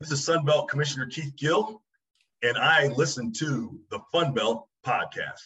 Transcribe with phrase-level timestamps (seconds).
[0.00, 1.80] This is Sunbelt Commissioner Keith Gill,
[2.42, 5.40] and I listen to the Fun Belt podcast.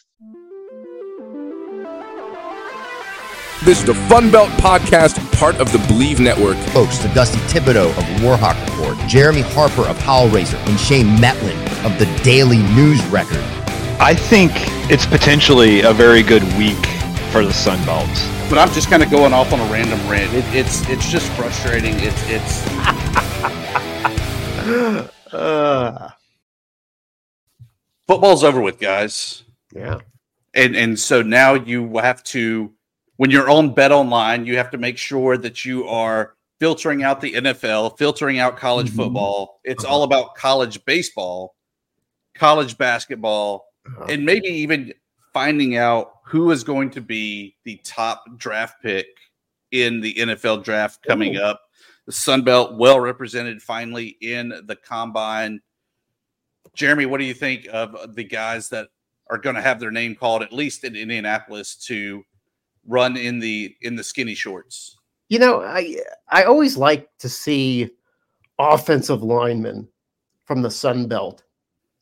[3.63, 6.57] This is the Fun Belt podcast, part of the Believe Network.
[6.73, 11.55] Hosts Dusty Thibodeau of Warhawk Report, Jeremy Harper of Howl Razor, and Shane Mettlen
[11.85, 13.45] of the Daily News Record.
[14.01, 14.51] I think
[14.91, 16.85] it's potentially a very good week
[17.31, 18.09] for the Sun Belt.
[18.49, 20.33] But I'm just kind of going off on a random rant.
[20.33, 21.93] It, it's it's just frustrating.
[21.99, 22.67] It's it's
[25.31, 26.09] uh,
[28.07, 29.43] football's over with, guys.
[29.73, 29.99] Yeah.
[30.53, 32.73] And and so now you have to
[33.17, 37.21] when you're on Bet Online, you have to make sure that you are filtering out
[37.21, 38.97] the NFL, filtering out college mm-hmm.
[38.97, 39.59] football.
[39.63, 41.55] It's all about college baseball,
[42.35, 44.05] college basketball, uh-huh.
[44.09, 44.93] and maybe even
[45.33, 49.07] finding out who is going to be the top draft pick
[49.71, 51.43] in the NFL draft coming Ooh.
[51.43, 51.60] up
[52.05, 55.61] the Sun Belt well represented finally in the combine.
[56.73, 58.87] Jeremy, what do you think of the guys that
[59.29, 62.23] are going to have their name called at least in Indianapolis to
[62.87, 64.97] run in the in the skinny shorts?
[65.29, 65.97] You know, I
[66.29, 67.89] I always like to see
[68.59, 69.87] offensive linemen
[70.45, 71.43] from the Sun Belt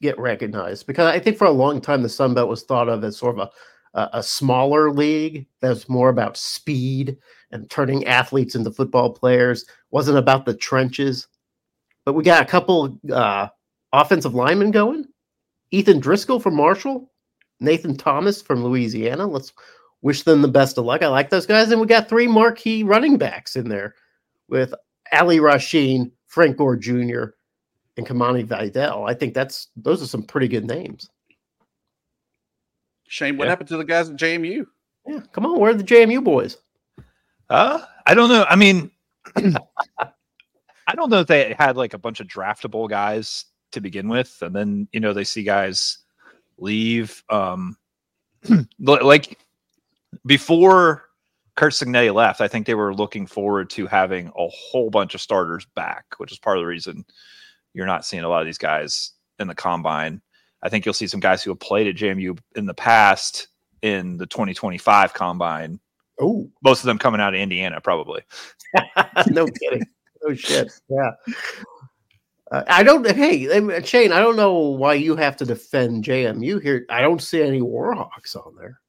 [0.01, 3.03] get recognized because I think for a long time the Sun Belt was thought of
[3.03, 3.51] as sort of a
[3.93, 7.17] a, smaller league that's more about speed
[7.51, 9.65] and turning athletes into football players.
[9.91, 11.27] Wasn't about the trenches.
[12.05, 13.47] But we got a couple uh,
[13.91, 15.05] offensive linemen going.
[15.71, 17.11] Ethan Driskell from Marshall,
[17.59, 19.27] Nathan Thomas from Louisiana.
[19.27, 19.53] Let's
[20.01, 21.03] wish them the best of luck.
[21.03, 21.71] I like those guys.
[21.71, 23.95] And we got three marquee running backs in there
[24.47, 24.73] with
[25.11, 27.25] Ali Rasheen, Frank Gore Jr.,
[27.97, 29.05] and Kimani Vidal.
[29.05, 31.09] I think that's those are some pretty good names.
[33.07, 33.49] Shane, what yeah.
[33.49, 34.65] happened to the guys at JMU?
[35.07, 36.57] Yeah, come on, where are the JMU boys?
[37.49, 38.45] Uh, I don't know.
[38.47, 38.91] I mean,
[39.99, 44.37] I don't know if they had like a bunch of draftable guys to begin with,
[44.41, 45.99] and then you know they see guys
[46.57, 47.23] leave.
[47.29, 47.77] Um,
[48.79, 49.37] like
[50.25, 51.05] before
[51.55, 55.21] Kurt Cignetti left, I think they were looking forward to having a whole bunch of
[55.21, 57.05] starters back, which is part of the reason
[57.73, 60.21] you're not seeing a lot of these guys in the combine.
[60.61, 63.47] I think you'll see some guys who have played at JMU in the past
[63.81, 65.79] in the 2025 combine
[66.19, 68.21] Oh, most of them coming out of Indiana, probably.
[69.27, 69.85] no kidding.
[70.23, 70.71] Oh shit.
[70.89, 71.11] Yeah.
[72.51, 73.09] Uh, I don't.
[73.09, 73.45] Hey,
[73.83, 74.11] Shane.
[74.11, 76.85] I don't know why you have to defend JMU here.
[76.89, 78.79] I don't see any Warhawks on there.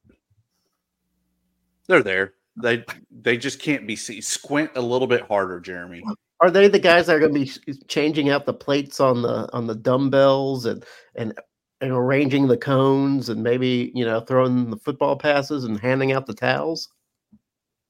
[1.87, 2.33] They're there.
[2.61, 4.21] They they just can't be seen.
[4.21, 6.03] Squint a little bit harder, Jeremy.
[6.41, 9.51] Are they the guys that are going to be changing out the plates on the
[9.53, 10.83] on the dumbbells and
[11.15, 11.33] and
[11.81, 16.25] and arranging the cones and maybe you know throwing the football passes and handing out
[16.25, 16.89] the towels?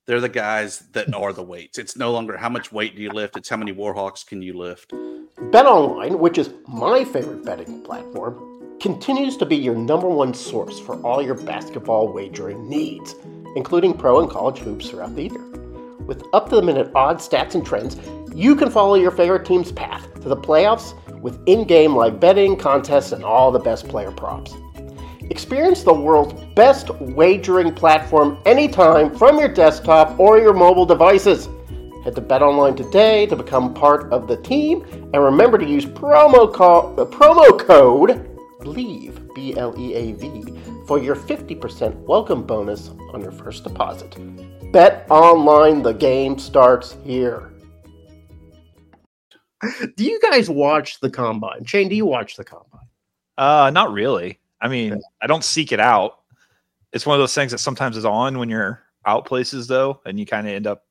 [0.08, 1.78] They're the guys that are the weights.
[1.78, 4.58] It's no longer how much weight do you lift, it's how many Warhawks can you
[4.58, 4.94] lift.
[5.52, 10.80] Bet Online, which is my favorite betting platform, continues to be your number one source
[10.80, 13.14] for all your basketball wagering needs,
[13.56, 15.48] including pro and college hoops throughout the year.
[16.00, 17.96] With up to the minute odds, stats, and trends,
[18.34, 22.58] you can follow your favorite team's path to the playoffs with in game live betting,
[22.58, 24.52] contests, and all the best player props.
[25.32, 31.48] Experience the world's best wagering platform anytime from your desktop or your mobile devices.
[32.04, 34.84] Head to BetOnline today to become part of the team,
[35.14, 40.54] and remember to use promo, co- uh, promo code BLEAV B L E A V
[40.86, 44.18] for your 50% welcome bonus on your first deposit.
[44.74, 47.54] Bet online, the game starts here.
[49.96, 51.64] Do you guys watch the combine?
[51.64, 52.82] Shane, do you watch the combine?
[53.38, 54.41] Uh, not really.
[54.62, 56.20] I mean, I don't seek it out.
[56.94, 60.20] It's one of those things that sometimes is on when you're out places though, and
[60.20, 60.86] you kind of end up,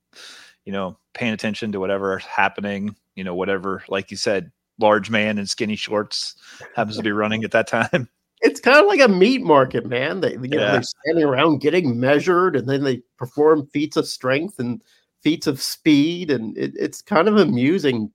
[0.64, 5.38] you know, paying attention to whatever's happening, you know, whatever, like you said, large man
[5.38, 6.36] in skinny shorts
[6.74, 8.08] happens to be running at that time.
[8.42, 10.22] It's kind of like a meat market, man.
[10.22, 10.72] They, you know, yeah.
[10.72, 14.82] they're standing around getting measured and then they perform feats of strength and
[15.20, 16.30] feats of speed.
[16.30, 18.10] And it, it's kind of amusing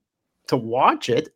[0.47, 1.34] to watch it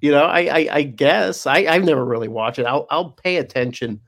[0.00, 2.66] you know, I I, I guess I, I've never really watched it.
[2.66, 4.00] I'll I'll pay attention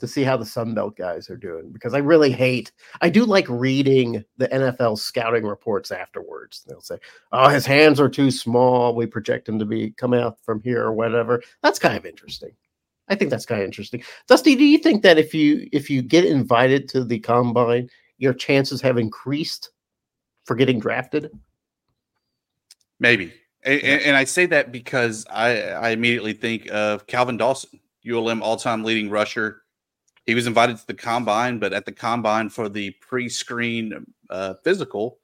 [0.00, 2.70] to see how the Sun Belt guys are doing because I really hate.
[3.00, 6.64] I do like reading the NFL scouting reports afterwards.
[6.66, 6.98] They'll say,
[7.32, 8.94] "Oh, his hands are too small.
[8.94, 12.52] We project him to be coming out from here or whatever." That's kind of interesting.
[13.08, 14.02] I think that's kind of interesting.
[14.26, 17.88] Dusty, do you think that if you if you get invited to the combine,
[18.18, 19.70] your chances have increased
[20.44, 21.30] for getting drafted?
[23.00, 23.32] Maybe.
[23.64, 28.56] And, and, I say that because I, I immediately think of Calvin Dawson, ULM all
[28.56, 29.62] time leading rusher.
[30.26, 34.54] He was invited to the combine, but at the combine for the pre screen uh,
[34.62, 35.18] physical,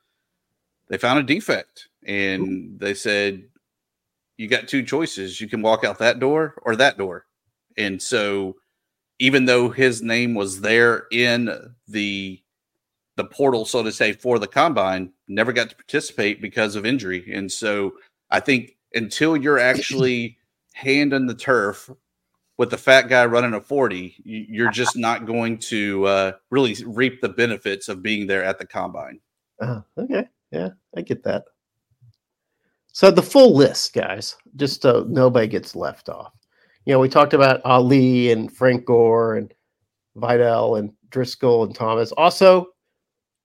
[0.88, 1.88] they found a defect.
[2.04, 3.44] And they said,
[4.36, 5.40] you got two choices.
[5.40, 7.26] You can walk out that door or that door.
[7.76, 8.56] And so
[9.18, 12.40] even though his name was there in the
[13.16, 17.32] the portal, so to say, for the combine, never got to participate because of injury.
[17.32, 17.92] And so
[18.34, 20.38] I think until you're actually
[20.72, 21.88] hand in the turf
[22.58, 27.20] with the fat guy running a 40, you're just not going to uh, really reap
[27.20, 29.20] the benefits of being there at the combine.
[29.60, 30.28] Uh, okay.
[30.50, 31.44] Yeah, I get that.
[32.88, 36.32] So the full list, guys, just so nobody gets left off.
[36.86, 39.54] You know, we talked about Ali and Frank Gore and
[40.16, 42.10] Vidal and Driskell and Thomas.
[42.12, 42.66] Also,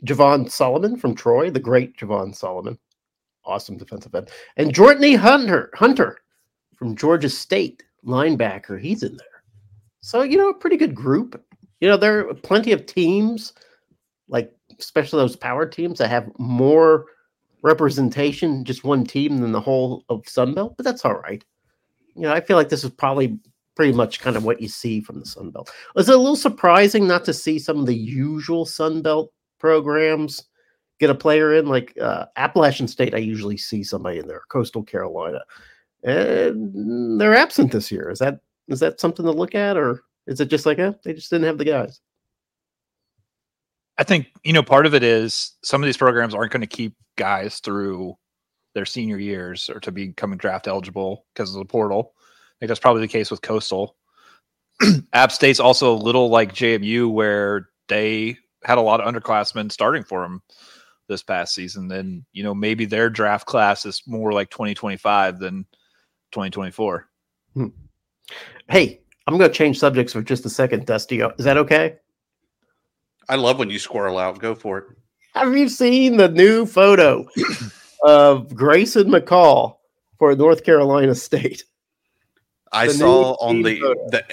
[0.03, 2.79] Javon Solomon from Troy, the great Javon Solomon,
[3.45, 6.17] awesome defensive end, and Jordan Hunter Hunter
[6.75, 8.79] from Georgia State, linebacker.
[8.79, 9.43] He's in there.
[10.01, 11.43] So you know, a pretty good group.
[11.81, 13.53] You know, there are plenty of teams,
[14.27, 17.05] like especially those power teams that have more
[17.61, 20.75] representation, just one team than the whole of Sunbelt.
[20.77, 21.43] But that's all right.
[22.15, 23.39] You know, I feel like this is probably
[23.75, 25.69] pretty much kind of what you see from the Sunbelt.
[25.95, 30.43] Was it a little surprising not to see some of the usual Sunbelt programs
[30.99, 33.15] get a player in like uh, Appalachian State.
[33.15, 34.43] I usually see somebody in there.
[34.49, 35.39] Coastal Carolina,
[36.03, 38.09] and they're absent this year.
[38.09, 41.13] Is that is that something to look at, or is it just like eh, they
[41.13, 42.01] just didn't have the guys?
[43.97, 46.67] I think you know part of it is some of these programs aren't going to
[46.67, 48.15] keep guys through
[48.75, 52.13] their senior years or to becoming draft eligible because of the portal.
[52.17, 53.95] I think that's probably the case with Coastal.
[55.13, 60.03] App State's also a little like JMU, where they had a lot of underclassmen starting
[60.03, 60.41] for them
[61.09, 61.89] this past season.
[61.89, 65.65] Then you know maybe their draft class is more like 2025 than
[66.31, 67.09] 2024.
[67.55, 67.67] Hmm.
[68.69, 71.19] Hey, I'm going to change subjects for just a second, Dusty.
[71.19, 71.97] Is that okay?
[73.27, 74.39] I love when you squirrel out.
[74.39, 74.85] Go for it.
[75.35, 77.27] Have you seen the new photo
[78.03, 79.77] of Grayson McCall
[80.17, 81.63] for North Carolina State?
[82.71, 83.79] I the saw on the,
[84.11, 84.23] the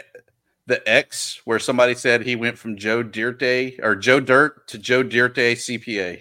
[0.66, 5.04] the X where somebody said he went from Joe Dirte or Joe Dirt to Joe
[5.04, 6.20] Dirte CPA.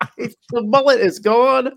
[0.18, 1.72] the mullet is gone.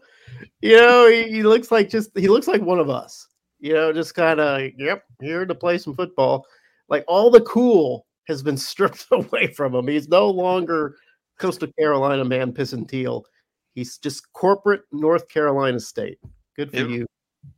[0.62, 3.28] You know, he, he, looks like just he looks like one of us.
[3.60, 6.46] You know, just kind of yep, here to play some football.
[6.90, 9.88] Like all the cool has been stripped away from him.
[9.88, 10.96] He's no longer
[11.40, 13.26] Coastal Carolina man, piss and teal.
[13.74, 16.20] He's just corporate North Carolina State.
[16.56, 17.08] Good for it, you.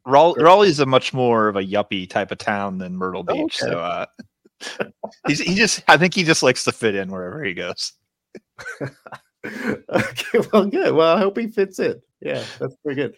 [0.06, 3.62] Raleigh's a much more of a yuppie type of town than Myrtle Beach.
[3.62, 3.71] Okay.
[3.71, 4.06] So uh,
[5.27, 7.94] he's he just I think he just likes to fit in wherever he goes.
[9.45, 10.94] Okay, well, good.
[10.94, 12.01] Well, I hope he fits in.
[12.22, 13.16] Yeah, that's pretty good.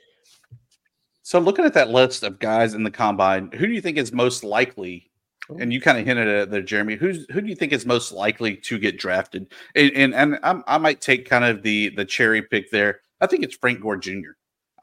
[1.21, 4.11] So, looking at that list of guys in the combine, who do you think is
[4.11, 5.11] most likely?
[5.59, 6.95] And you kind of hinted at it there, Jeremy.
[6.95, 9.51] Who's who do you think is most likely to get drafted?
[9.75, 13.01] And and, and I, I might take kind of the the cherry pick there.
[13.21, 14.33] I think it's Frank Gore Jr.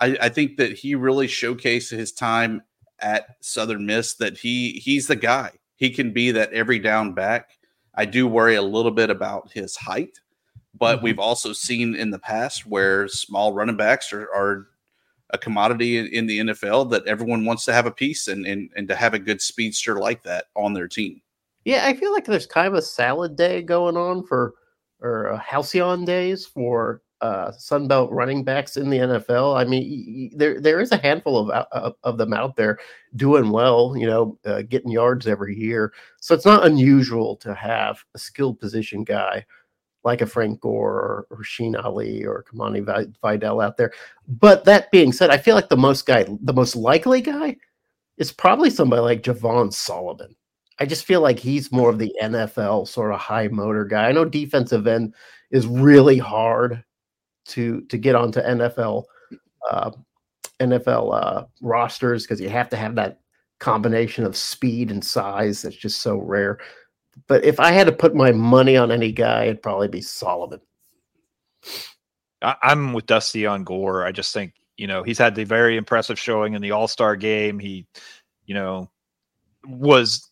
[0.00, 2.62] I, I think that he really showcased his time
[3.00, 5.50] at Southern Miss that he he's the guy.
[5.76, 7.50] He can be that every down back.
[7.94, 10.18] I do worry a little bit about his height,
[10.78, 11.04] but mm-hmm.
[11.04, 14.68] we've also seen in the past where small running backs are, are
[15.30, 18.70] a commodity in, in, the NFL that everyone wants to have a piece and, and
[18.76, 21.22] and to have a good speedster like that on their team.
[21.64, 24.54] Yeah, I feel like there's kind of a salad day going on for
[25.00, 29.56] or halcyon days for uh, Sunbelt running backs in the NFL.
[29.56, 32.78] I mean, there there is a handful of uh, of them out there
[33.16, 33.94] doing well.
[33.96, 35.92] You know, uh, getting yards every year.
[36.20, 39.46] So it's not unusual to have a skilled position guy
[40.04, 43.92] like a Frank Gore or, or Sheen Ali or Kimani Vidal out there.
[44.26, 47.56] But that being said, I feel like the most guy, the most likely guy,
[48.18, 50.34] is probably somebody like Javon Solomon.
[50.78, 54.08] I just feel like he's more of the NFL sort of high motor guy.
[54.08, 55.14] I know defensive end
[55.50, 56.82] is really hard
[57.44, 59.04] to to get onto NFL
[59.70, 59.90] uh,
[60.60, 63.20] NFL uh, rosters because you have to have that
[63.60, 66.58] combination of speed and size that's just so rare.
[67.26, 70.60] But if I had to put my money on any guy, it'd probably be Solomon.
[72.40, 74.04] I, I'm with Dusty on Gore.
[74.04, 77.16] I just think you know he's had the very impressive showing in the All Star
[77.16, 77.58] game.
[77.58, 77.86] He,
[78.46, 78.90] you know,
[79.66, 80.28] was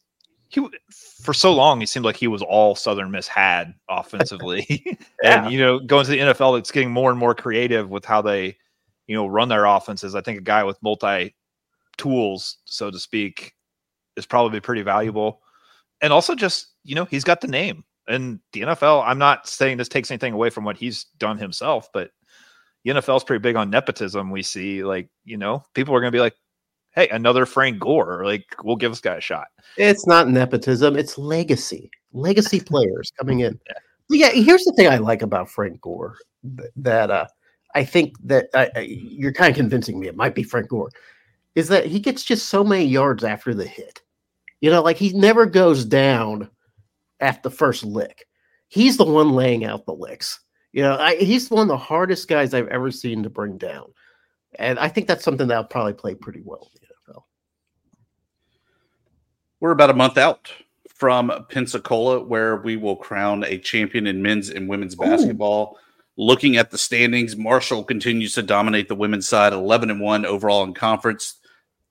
[0.48, 0.66] he
[1.22, 4.66] for so long he seemed like he was all Southern Miss had offensively,
[5.22, 5.44] yeah.
[5.44, 8.20] and you know going to the NFL, it's getting more and more creative with how
[8.20, 8.56] they,
[9.06, 10.14] you know, run their offenses.
[10.14, 11.34] I think a guy with multi
[11.96, 13.54] tools, so to speak,
[14.16, 15.42] is probably pretty valuable,
[16.02, 19.04] and also just you know he's got the name and the NFL.
[19.06, 22.10] I'm not saying this takes anything away from what he's done himself, but
[22.84, 24.30] the NFL is pretty big on nepotism.
[24.30, 26.34] We see like you know people are going to be like,
[26.92, 28.24] hey, another Frank Gore.
[28.24, 29.48] Like, we'll give this guy a shot.
[29.76, 31.90] It's not nepotism, it's legacy.
[32.12, 33.58] Legacy players coming in.
[34.10, 34.28] Yeah.
[34.34, 36.16] yeah, here's the thing I like about Frank Gore
[36.76, 37.26] that uh,
[37.74, 40.90] I think that uh, you're kind of convincing me it might be Frank Gore.
[41.54, 44.00] is that he gets just so many yards after the hit.
[44.60, 46.50] You know, like he never goes down
[47.20, 48.26] at the first lick.
[48.68, 50.40] He's the one laying out the licks.
[50.72, 53.92] You know, I, he's one of the hardest guys I've ever seen to bring down.
[54.58, 57.22] And I think that's something that'll probably play pretty well in the NFL.
[59.60, 60.52] We're about a month out
[60.94, 65.78] from Pensacola, where we will crown a champion in men's and women's basketball.
[66.16, 70.62] Looking at the standings, Marshall continues to dominate the women's side, 11 and 1 overall
[70.64, 71.36] in conference.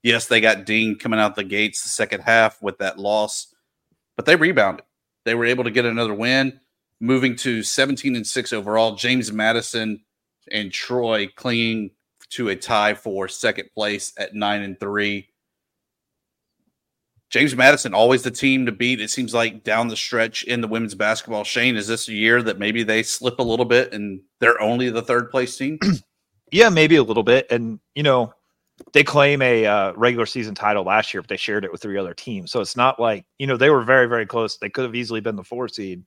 [0.03, 3.53] Yes, they got dinged coming out the gates the second half with that loss,
[4.15, 4.85] but they rebounded.
[5.25, 6.59] They were able to get another win,
[6.99, 8.95] moving to 17 and 6 overall.
[8.95, 10.01] James Madison
[10.51, 11.91] and Troy clinging
[12.29, 15.27] to a tie for second place at 9 and 3.
[17.29, 18.99] James Madison always the team to beat.
[18.99, 21.43] It seems like down the stretch in the women's basketball.
[21.43, 24.89] Shane, is this a year that maybe they slip a little bit and they're only
[24.89, 25.77] the third place team?
[26.51, 27.45] yeah, maybe a little bit.
[27.51, 28.33] And you know,
[28.93, 31.97] they claim a uh, regular season title last year, but they shared it with three
[31.97, 32.51] other teams.
[32.51, 34.57] So it's not like you know they were very very close.
[34.57, 36.03] They could have easily been the four seed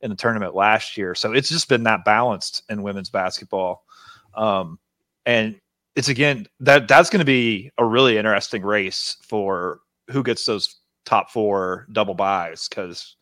[0.00, 1.14] in the tournament last year.
[1.14, 3.84] So it's just been that balanced in women's basketball.
[4.34, 4.78] Um,
[5.26, 5.60] and
[5.96, 10.76] it's again that that's going to be a really interesting race for who gets those
[11.04, 13.16] top four double byes because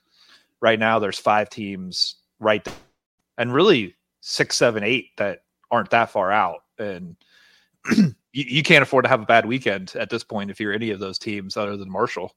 [0.61, 2.75] right now there's five teams right there,
[3.39, 7.17] and really six, seven, eight that aren't that far out, and
[8.37, 10.91] you, you can't afford to have a bad weekend at this point if you're any
[10.91, 12.37] of those teams other than Marshall.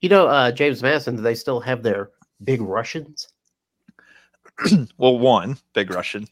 [0.00, 2.10] You know, uh, James Madison, do they still have their
[2.42, 3.28] big Russians?
[4.98, 6.26] well, one big Russian.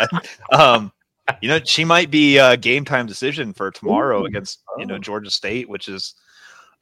[0.52, 0.92] um,
[1.40, 4.26] you know, she might be a game time decision for tomorrow Ooh.
[4.26, 4.98] against you know oh.
[4.98, 6.14] Georgia State, which is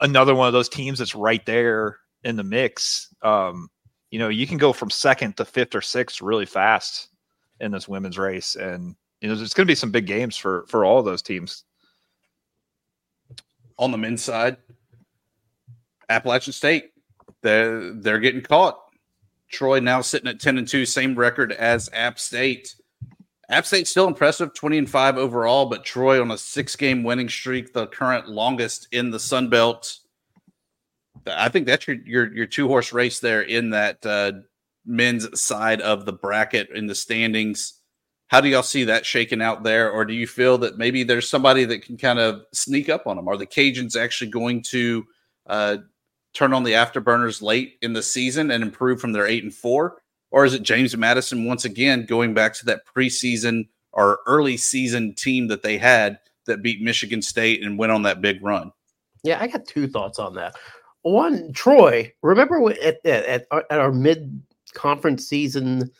[0.00, 3.14] another one of those teams that's right there in the mix.
[3.22, 3.68] Um,
[4.10, 7.08] you know, you can go from second to fifth or sixth really fast
[7.60, 10.64] in this women's race, and you know, there's going to be some big games for
[10.68, 11.64] for all those teams.
[13.78, 14.56] On the men's side,
[16.08, 16.92] Appalachian State,
[17.42, 18.78] they're they're getting caught.
[19.50, 22.74] Troy now sitting at ten and two, same record as App State.
[23.48, 27.28] App State still impressive, 20 and 5 overall, but Troy on a six game winning
[27.28, 29.98] streak, the current longest in the Sun Belt.
[31.28, 34.32] I think that's your your, your two horse race there in that uh,
[34.84, 37.80] men's side of the bracket in the standings.
[38.28, 39.90] How do y'all see that shaking out there?
[39.90, 43.16] Or do you feel that maybe there's somebody that can kind of sneak up on
[43.16, 43.28] them?
[43.28, 45.06] Are the Cajuns actually going to
[45.46, 45.76] uh,
[46.34, 50.02] turn on the afterburners late in the season and improve from their eight and four?
[50.30, 55.14] Or is it James Madison once again going back to that preseason or early season
[55.14, 58.72] team that they had that beat Michigan State and went on that big run?
[59.22, 60.56] Yeah, I got two thoughts on that.
[61.02, 64.42] One, Troy, remember at, at, at our mid
[64.74, 65.90] conference season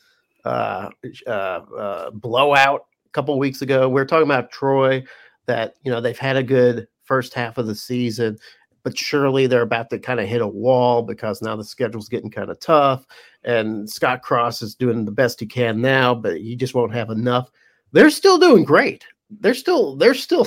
[0.46, 0.90] uh,
[1.26, 5.04] uh, uh, blowout a couple weeks ago, We're talking about Troy
[5.46, 8.38] that, you know, they've had a good first half of the season
[8.86, 12.30] but surely they're about to kind of hit a wall because now the schedule's getting
[12.30, 13.04] kind of tough.
[13.42, 17.10] And Scott Cross is doing the best he can now, but he just won't have
[17.10, 17.50] enough.
[17.90, 19.04] They're still doing great.
[19.28, 20.46] They're still, they're still,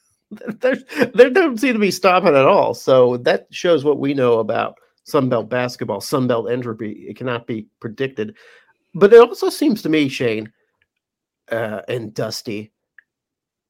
[0.30, 0.76] they're,
[1.16, 2.74] they don't seem to be stopping at all.
[2.74, 6.92] So that shows what we know about Sunbelt basketball, Sunbelt entropy.
[7.08, 8.36] It cannot be predicted.
[8.94, 10.52] But it also seems to me, Shane
[11.50, 12.72] uh, and Dusty,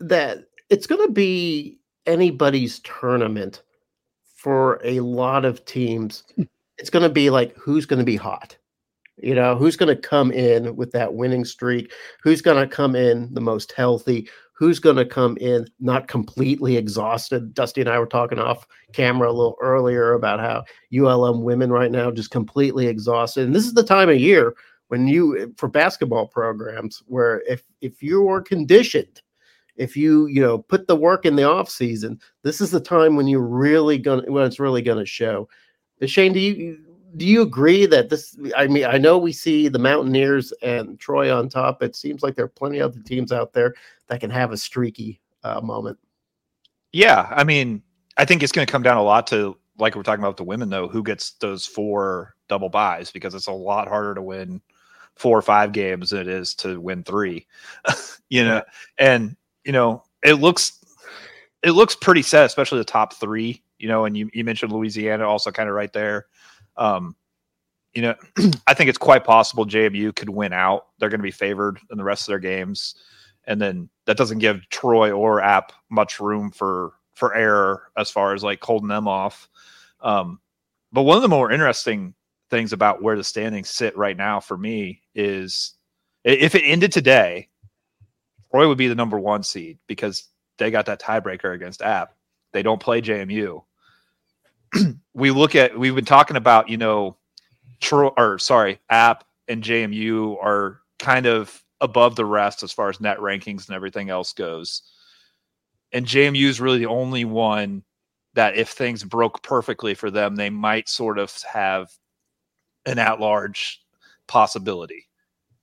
[0.01, 3.63] that it's going to be anybody's tournament
[4.41, 6.45] for a lot of teams, hmm.
[6.79, 8.57] it's going to be like who's going to be hot.
[9.23, 11.93] You know, who's going to come in with that winning streak?
[12.23, 14.31] Who's going to come in the most healthy?
[14.55, 17.53] Who's going to come in not completely exhausted?
[17.53, 20.65] Dusty and I were talking off camera a little earlier about how
[20.99, 23.45] ULM women right now just completely exhausted.
[23.45, 24.55] And this is the time of year
[24.91, 29.23] when you for basketball programs where if if you are conditioned
[29.77, 33.15] if you you know put the work in the off season this is the time
[33.15, 35.49] when you're really gonna when it's really gonna show.
[36.05, 36.79] Shane do you
[37.17, 41.35] do you agree that this i mean i know we see the mountaineers and troy
[41.35, 43.75] on top it seems like there are plenty of other teams out there
[44.07, 45.99] that can have a streaky uh, moment.
[46.93, 47.83] Yeah i mean
[48.17, 50.45] i think it's going to come down a lot to like we're talking about the
[50.45, 54.63] women though who gets those four double byes because it's a lot harder to win
[55.17, 57.47] four or five games than it is to win three
[58.29, 58.63] you know
[58.99, 60.79] and you know, it looks
[61.63, 63.63] it looks pretty set, especially the top three.
[63.79, 66.27] You know, and you, you mentioned Louisiana also kind of right there.
[66.77, 67.17] Um,
[67.95, 68.15] you know,
[68.67, 70.87] I think it's quite possible JMU could win out.
[70.99, 72.95] They're going to be favored in the rest of their games,
[73.47, 78.35] and then that doesn't give Troy or App much room for for error as far
[78.35, 79.49] as like holding them off.
[80.01, 80.41] Um,
[80.93, 82.15] but one of the more interesting
[82.51, 85.75] things about where the standings sit right now for me is
[86.25, 87.49] if it ended today,
[88.51, 90.29] Troy would be the number one seed because
[90.59, 92.15] they got that tiebreaker against App.
[92.53, 93.63] They don't play JMU.
[95.15, 97.17] we look at we've been talking about you know,
[97.81, 103.01] Tro- or sorry, App and JMU are kind of above the rest as far as
[103.01, 104.83] net rankings and everything else goes.
[105.93, 107.83] And JMU is really the only one
[108.35, 111.91] that if things broke perfectly for them, they might sort of have
[112.87, 113.83] an at-large
[114.27, 115.07] possibility.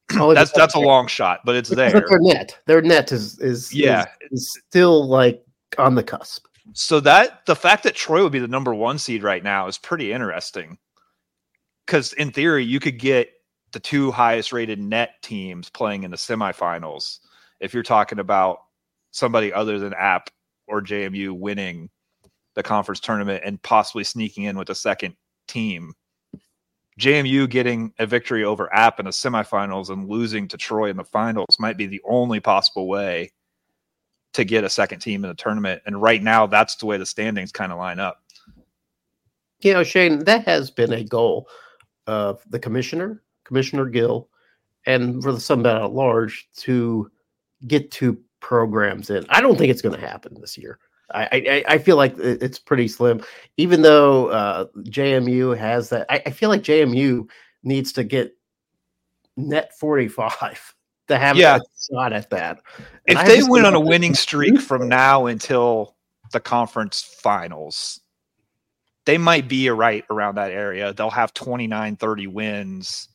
[0.16, 1.92] Oh, that's that's a long shot, but it's there.
[1.92, 4.06] Their net, their net is is Yeah.
[4.32, 5.44] is, is still like
[5.78, 6.46] on the cusp.
[6.72, 9.78] So that the fact that Troy would be the number one seed right now is
[9.78, 10.78] pretty interesting.
[11.86, 13.32] Because in theory, you could get
[13.74, 17.20] the two highest rated net teams playing in the semifinals
[17.60, 18.60] if you're talking about
[19.12, 20.30] somebody other than App
[20.68, 21.90] or JMU winning
[22.56, 25.16] the conference tournament and possibly sneaking in with a second
[25.48, 25.94] team.
[27.00, 31.04] JMU getting a victory over App in the semifinals and losing to Troy in the
[31.04, 33.32] finals might be the only possible way
[34.34, 35.82] to get a second team in the tournament.
[35.86, 38.24] And right now, that's the way the standings kind of line up.
[39.62, 41.48] You know, Shane, that has been a goal
[42.08, 44.30] of the commissioner, Commissioner Gill,
[44.86, 47.12] and for the Sun Belt at large to
[47.68, 49.26] get two programs in.
[49.30, 50.80] I don't think it's going to happen this year.
[51.14, 53.24] I, I, I feel like it's pretty slim,
[53.56, 56.06] even though uh, JMU has that.
[56.10, 57.30] I, I feel like JMU
[57.64, 58.36] needs to get
[59.38, 60.74] net 45
[61.08, 61.58] to have Yeah.
[61.58, 61.62] a
[61.92, 62.60] shot at that.
[63.06, 65.96] If And I they went on a winning streak from now until
[66.34, 68.02] the conference finals,
[69.06, 70.92] they might be right around that area.
[70.92, 73.08] They'll have 29, 30 wins.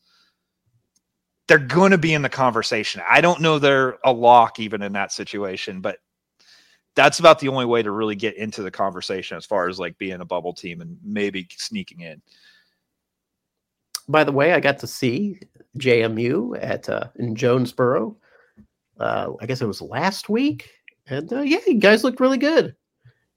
[1.47, 3.03] They're going to be in the conversation.
[3.07, 5.99] I don't know they're a lock even in that situation, but
[6.95, 9.97] that's about the only way to really get into the conversation as far as like
[9.97, 12.21] being a bubble team and maybe sneaking in.
[14.07, 15.39] by the way, I got to see
[15.77, 18.17] JMU at uh, in Jonesboro.
[18.99, 20.69] Uh, I guess it was last week,
[21.07, 22.75] and uh, yeah, you guys looked really good.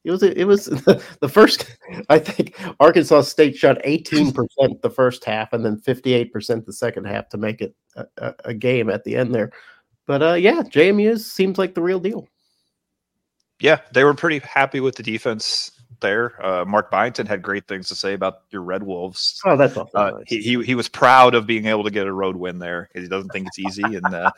[0.05, 0.67] It was it was
[1.21, 1.79] the first.
[2.09, 6.67] I think Arkansas State shot eighteen percent the first half, and then fifty eight percent
[6.67, 7.75] the second half to make it
[8.19, 9.51] a, a, game at the end there.
[10.07, 12.29] But uh, yeah, JMU seems like the real deal.
[13.61, 16.45] Yeah, they were pretty happy with the defense there.
[16.45, 19.41] Uh, Mark Byington had great things to say about your Red Wolves.
[19.45, 19.91] Oh, that's awesome.
[19.95, 22.89] Uh, he, he he was proud of being able to get a road win there
[22.89, 23.83] because he doesn't think it's easy.
[23.83, 24.31] And uh,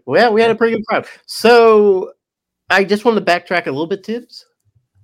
[0.06, 1.06] well, we had a pretty good crowd.
[1.26, 2.12] So
[2.70, 4.46] I just wanted to backtrack a little bit, Thibs,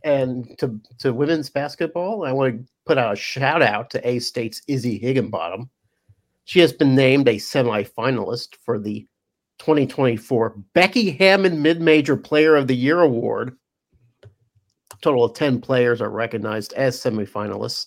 [0.05, 2.25] and to to women's basketball.
[2.25, 5.71] I want to put out a shout out to A State's Izzy Higginbottom.
[6.45, 9.07] She has been named a semifinalist for the
[9.63, 13.57] 2024 Becky Hammon Mid Major Player of the Year award.
[14.25, 17.87] A total of 10 players are recognized as semifinalists,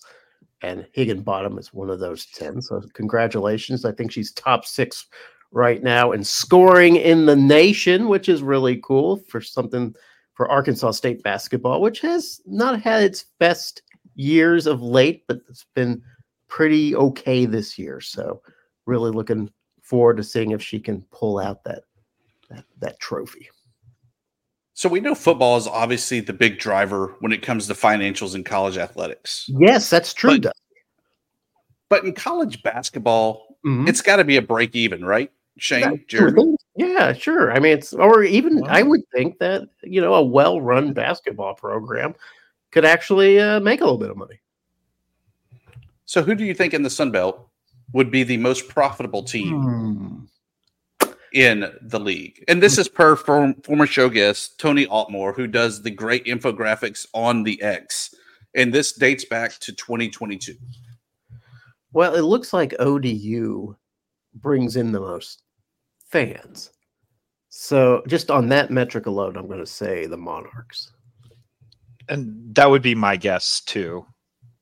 [0.62, 2.62] and Higginbottom is one of those 10.
[2.62, 3.84] So, congratulations.
[3.84, 5.06] I think she's top six
[5.52, 9.94] right now and scoring in the nation, which is really cool for something
[10.32, 13.82] for Arkansas State basketball, which has not had its best
[14.14, 16.00] years of late, but it's been
[16.48, 18.00] pretty okay this year.
[18.00, 18.40] So
[18.86, 19.50] really looking
[19.86, 21.84] forward to seeing if she can pull out that
[22.50, 23.48] that, that trophy.
[24.74, 28.44] So we know football is obviously the big driver when it comes to financials in
[28.44, 29.48] college athletics.
[29.48, 30.38] Yes, that's true.
[30.40, 30.52] But-
[31.88, 33.88] But in college basketball, Mhm.
[33.88, 35.30] it's got to be a break even, right?
[35.58, 36.04] Shane,
[36.74, 37.52] Yeah, sure.
[37.52, 42.14] I mean, it's or even I would think that you know a well-run basketball program
[42.72, 44.40] could actually uh, make a little bit of money.
[46.04, 47.48] So who do you think in the Sun Belt
[47.92, 51.08] would be the most profitable team Hmm.
[51.32, 52.42] in the league?
[52.48, 57.06] And this is per form, former show guest Tony Altimore, who does the great infographics
[57.14, 58.14] on the X.
[58.54, 60.54] And this dates back to 2022.
[61.92, 63.76] Well, it looks like ODU
[64.34, 65.42] brings in the most
[66.10, 66.70] fans.
[67.48, 70.92] So just on that metric alone, I'm going to say the Monarchs.
[72.08, 74.06] and that would be my guess too.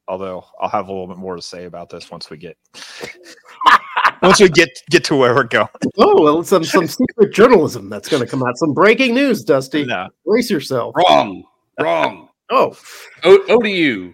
[0.09, 2.57] Although I'll have a little bit more to say about this once we get
[4.23, 5.69] once we get get to where we're going.
[5.99, 8.57] Oh, well, some some secret journalism that's going to come out.
[8.59, 9.85] Some breaking news, Dusty.
[9.85, 10.09] No.
[10.27, 10.95] Brace yourself.
[10.97, 11.45] Wrong.
[11.81, 12.29] Wrong.
[12.51, 12.77] Oh,
[13.25, 14.13] O- ODU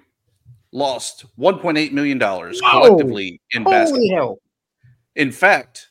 [0.73, 2.71] lost 1.8 million dollars Whoa.
[2.89, 4.11] collectively in holy basketball.
[4.15, 4.39] hell!
[5.17, 5.89] In fact,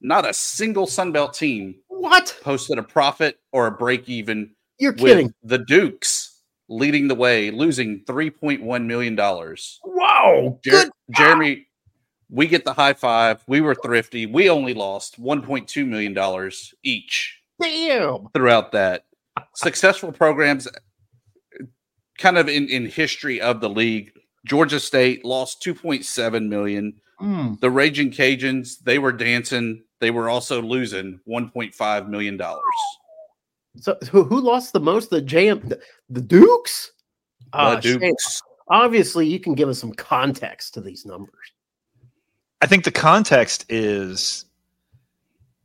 [0.00, 2.38] not a single Sun Belt team What?
[2.42, 5.34] posted a profit or a break even You're with kidding?
[5.42, 6.31] the Dukes
[6.72, 9.78] leading the way, losing 3.1 million dollars.
[9.84, 10.58] Wow!
[10.64, 10.90] Good.
[11.14, 11.66] Jeremy,
[12.30, 13.42] we get the high five.
[13.46, 14.26] We were thrifty.
[14.26, 18.28] We only lost 1.2 million dollars each Damn.
[18.34, 19.04] throughout that.
[19.54, 20.66] Successful programs
[22.18, 24.12] kind of in, in history of the league.
[24.44, 26.94] Georgia State lost 2.7 million.
[27.20, 27.60] Mm.
[27.60, 29.82] The Raging Cajuns, they were dancing.
[30.00, 32.62] They were also losing 1.5 million dollars.
[33.76, 35.10] So who, who lost the most?
[35.10, 35.80] The JM, the,
[36.10, 36.92] the Dukes.
[37.52, 38.42] The Uh, Shane, Dukes.
[38.68, 41.52] obviously, you can give us some context to these numbers.
[42.60, 44.44] I think the context is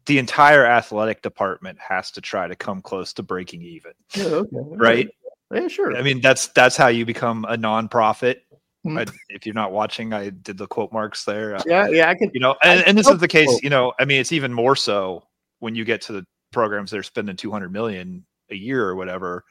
[0.05, 4.47] the entire athletic department has to try to come close to breaking even, Yeah, okay.
[4.53, 5.09] right?
[5.53, 5.95] Yeah, sure.
[5.95, 8.37] I mean, that's that's how you become a nonprofit.
[8.85, 8.99] Mm.
[8.99, 11.55] I, if you're not watching, I did the quote marks there.
[11.55, 12.31] Uh, yeah, yeah, I can.
[12.33, 13.51] you know, and, and this is the case.
[13.51, 13.59] so.
[13.63, 15.23] You know, I mean, it's even more so
[15.59, 19.43] when you get to the programs that are spending 200 million a year or whatever.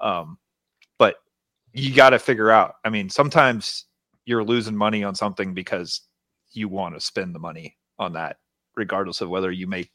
[0.00, 0.38] Um,
[0.98, 1.16] but
[1.72, 2.74] you got to figure out.
[2.84, 3.86] I mean, sometimes
[4.24, 6.02] you're losing money on something because
[6.52, 8.38] you want to spend the money on that,
[8.76, 9.90] regardless of whether you make.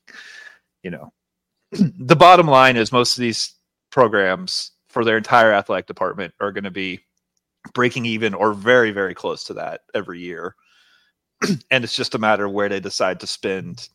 [0.84, 1.14] You know,
[1.72, 3.54] the bottom line is most of these
[3.92, 7.02] programs for their entire athletic department are going to be
[7.74, 10.56] breaking even or very very close to that every year
[11.72, 13.90] and it's just a matter of where they decide to spend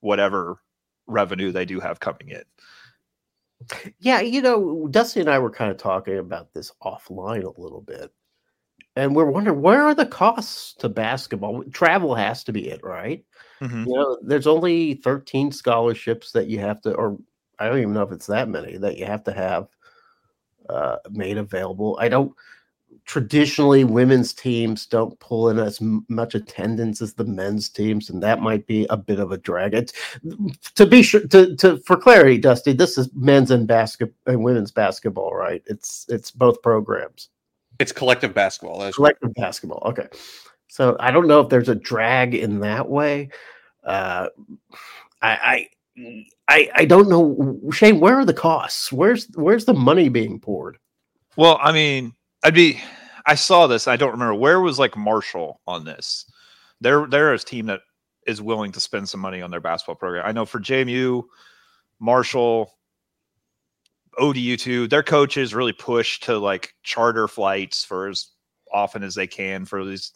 [0.00, 0.58] whatever
[1.08, 2.42] revenue they do have coming in
[3.98, 7.80] Yeah, you know, Dusty and I were kind of talking about this offline a little
[7.80, 8.12] bit.
[8.96, 11.64] And we're wondering where are the costs to basketball?
[11.72, 13.24] Travel has to be it, right?
[13.60, 13.86] Mhm.
[13.86, 17.18] You know, there's only 13 scholarships that you have to, or
[17.58, 19.68] I don't even know if it's that many that you have to have
[20.68, 21.96] uh, made available.
[22.00, 22.32] I don't
[23.08, 28.40] traditionally women's teams don't pull in as much attendance as the men's teams, and that
[28.40, 29.74] might be a bit of a drag.
[29.74, 29.92] It's,
[30.74, 34.70] to be sure, to, to for clarity, Dusty, this is men's and basket and women's
[34.70, 35.62] basketball, right?
[35.66, 37.30] It's it's both programs
[37.80, 38.78] It's collective basketball.
[38.78, 39.18] That's right.
[39.18, 39.82] collective basketball.
[39.86, 40.06] Okay.
[40.68, 43.30] So I don't know if there's a drag in that way.
[43.82, 44.28] Uh,
[45.22, 45.66] I,
[45.96, 48.00] I, I, I don't know, Shane.
[48.00, 48.92] Where are the costs?
[48.92, 50.78] Where's where's the money being poured?
[51.38, 52.80] well i mean i'd be
[53.28, 56.26] i saw this i don't remember where was like marshall on this.
[56.80, 57.80] They're they're a team that
[58.26, 60.24] is willing to spend some money on their basketball program.
[60.26, 61.22] I know for jmu
[62.00, 62.72] marshall
[64.18, 64.88] ODU too.
[64.88, 68.28] their coaches really push to like charter flights for as
[68.72, 70.12] often as they can for these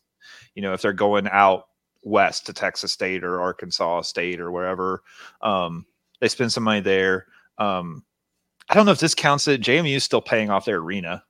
[0.55, 1.65] you know if they're going out
[2.05, 5.03] west to texas state or arkansas state or wherever
[5.43, 5.87] um
[6.21, 7.27] they spend some money there.
[7.59, 8.05] Um
[8.69, 11.25] i don't know if this counts it jmu is still paying off their arena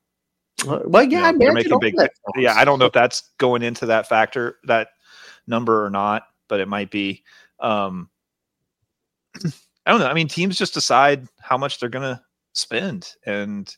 [0.66, 1.96] Well, yeah, know, I they're making big-
[2.36, 4.88] yeah i don't know if that's going into that factor that
[5.46, 7.22] number or not but it might be
[7.60, 8.08] um
[9.44, 13.76] i don't know i mean teams just decide how much they're gonna spend and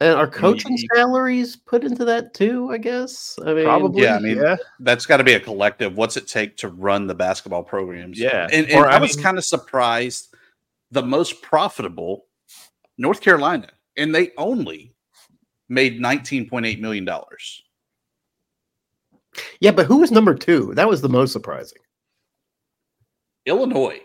[0.00, 2.68] And are mean, coaching you- salaries put into that too?
[2.70, 3.38] I guess.
[3.46, 5.96] I mean, probably Yeah, I mean, yeah That's got to be a collective.
[5.96, 8.18] What's it take to run the basketball programs?
[8.18, 8.46] Yeah.
[8.52, 10.34] and, and Or, I, I was kind of surprised.
[10.90, 12.26] The most profitable,
[12.98, 14.92] North Carolina, and they only
[15.68, 17.62] made nineteen point eight million dollars.
[19.60, 20.72] Yeah, but who was number two?
[20.74, 21.78] That was the most surprising.
[23.44, 24.00] Illinois,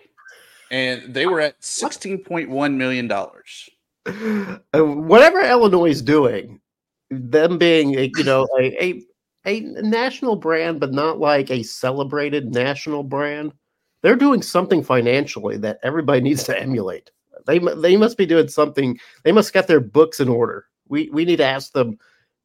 [0.69, 3.69] and they were at sixteen point one million dollars.
[4.73, 6.61] Uh, whatever Illinois is doing,
[7.09, 9.03] them being a, you know a, a
[9.45, 13.53] a national brand, but not like a celebrated national brand,
[14.01, 17.11] they're doing something financially that everybody needs to emulate.
[17.47, 18.97] They they must be doing something.
[19.23, 20.65] They must get their books in order.
[20.91, 21.97] We we need to ask them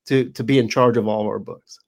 [0.07, 1.79] to to be in charge of all our books.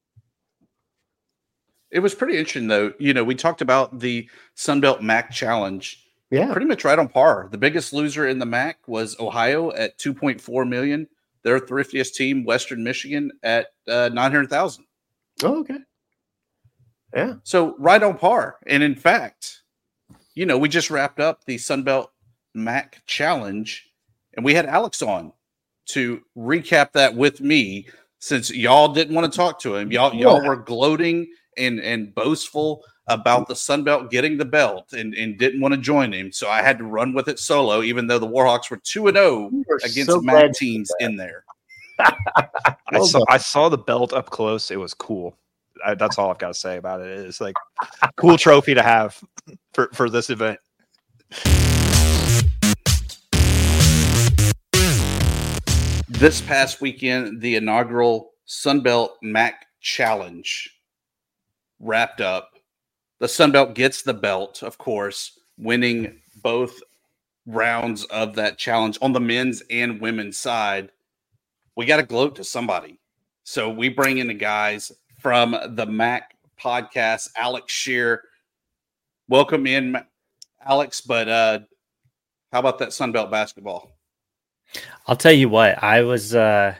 [1.90, 2.92] It was pretty interesting, though.
[2.98, 6.04] You know, we talked about the Sunbelt Mac Challenge.
[6.30, 7.48] Yeah, pretty much right on par.
[7.50, 11.08] The biggest loser in the MAC was Ohio at 2.4 million.
[11.44, 14.84] Their thriftiest team, Western Michigan, at uh, 900,000.
[15.44, 15.78] oh, okay.
[17.14, 18.58] Yeah, So right on par.
[18.66, 19.62] And in fact,
[20.34, 22.08] you know, we just wrapped up the Sunbelt
[22.52, 23.88] MAC Challenge,
[24.34, 25.32] and we had Alex on
[25.88, 27.86] to recap that with me.
[28.20, 32.82] Since y'all didn't want to talk to him, y'all y'all were gloating and and boastful
[33.08, 36.30] about the Sunbelt getting the belt and, and didn't want to join him.
[36.30, 39.16] So I had to run with it solo, even though the Warhawks were 2 and
[39.16, 39.50] 0
[39.82, 41.44] against so MAC teams in there.
[41.98, 43.24] I saw.
[43.28, 44.70] I saw the belt up close.
[44.70, 45.36] It was cool.
[45.84, 47.06] I, that's all I've got to say about it.
[47.06, 47.54] It's like
[48.16, 49.18] cool trophy to have
[49.72, 50.58] for for this event.
[56.18, 60.68] This past weekend, the inaugural Sunbelt MAC Challenge
[61.78, 62.54] wrapped up.
[63.20, 66.82] The Sunbelt gets the belt, of course, winning both
[67.46, 70.90] rounds of that challenge on the men's and women's side.
[71.76, 72.98] We got to gloat to somebody.
[73.44, 78.24] So we bring in the guys from the MAC podcast, Alex Shear.
[79.28, 79.96] Welcome in,
[80.66, 81.00] Alex.
[81.00, 81.60] But uh,
[82.52, 83.97] how about that Sunbelt basketball?
[85.06, 86.74] I'll tell you what, I was uh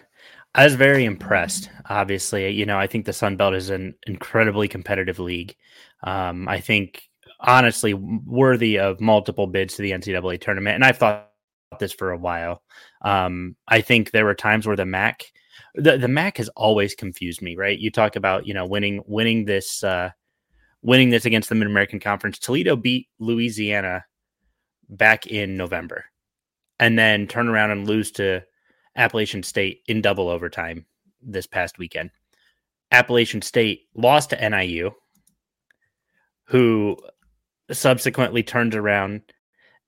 [0.55, 1.71] I was very impressed.
[1.89, 5.55] Obviously, you know, I think the Sun Belt is an incredibly competitive league.
[6.03, 7.03] Um, I think
[7.41, 11.31] honestly worthy of multiple bids to the NCAA tournament, and I've thought
[11.79, 12.63] this for a while.
[13.03, 15.25] Um, I think there were times where the MAC,
[15.75, 17.79] the, the MAC has always confused me, right?
[17.79, 20.11] You talk about, you know, winning, winning this, uh,
[20.83, 22.39] winning this against the Mid American Conference.
[22.39, 24.05] Toledo beat Louisiana
[24.89, 26.07] back in November
[26.81, 28.43] and then turn around and lose to
[28.97, 30.87] Appalachian State in double overtime
[31.23, 32.11] this past weekend.
[32.91, 34.93] Appalachian State lost to NIU,
[36.45, 36.97] who
[37.71, 39.23] subsequently turns around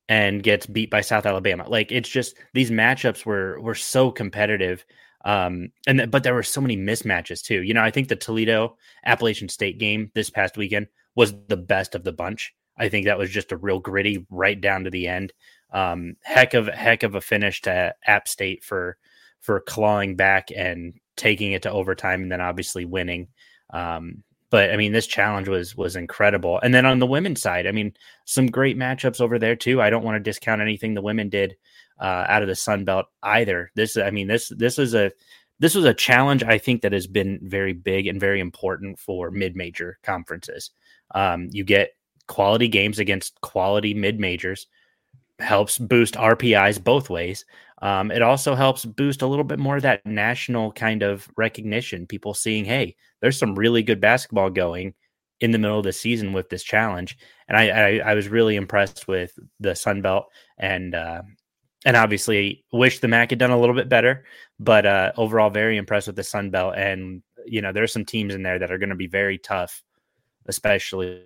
[0.09, 1.68] and gets beat by South Alabama.
[1.68, 4.85] Like it's just these matchups were were so competitive.
[5.24, 7.62] Um, and th- but there were so many mismatches too.
[7.62, 11.94] You know, I think the Toledo Appalachian State game this past weekend was the best
[11.94, 12.55] of the bunch.
[12.76, 15.33] I think that was just a real gritty right down to the end.
[15.72, 18.96] Um, heck of heck of a finish to App State for
[19.40, 23.28] for clawing back and taking it to overtime and then obviously winning.
[23.72, 26.59] Um, but I mean, this challenge was was incredible.
[26.62, 29.80] And then on the women's side, I mean, some great matchups over there too.
[29.80, 31.56] I don't want to discount anything the women did
[32.00, 33.70] uh, out of the Sun Belt either.
[33.76, 35.12] This, I mean, this this is a
[35.61, 39.30] this was a challenge I think that has been very big and very important for
[39.30, 40.70] mid major conferences.
[41.14, 41.90] Um, you get
[42.26, 44.66] quality games against quality mid majors,
[45.40, 47.44] helps boost RPIs both ways.
[47.83, 52.07] Um, it also helps boost a little bit more of that national kind of recognition.
[52.07, 54.94] People seeing, hey, there's some really good basketball going
[55.40, 57.16] in the middle of the season with this challenge,
[57.48, 60.26] and I I, I was really impressed with the Sun Belt
[60.59, 61.22] and uh,
[61.85, 64.24] and obviously wish the MAC had done a little bit better,
[64.59, 66.74] but uh, overall very impressed with the Sun Belt.
[66.76, 69.83] And you know, there's some teams in there that are going to be very tough,
[70.46, 71.24] especially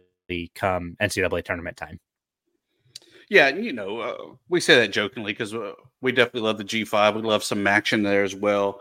[0.54, 1.98] come NCAA tournament time.
[3.34, 7.16] Yeah, you know, uh, we say that jokingly because uh, we definitely love the G5.
[7.16, 8.80] We love some action there as well.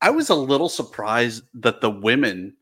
[0.00, 2.54] I was a little surprised that the women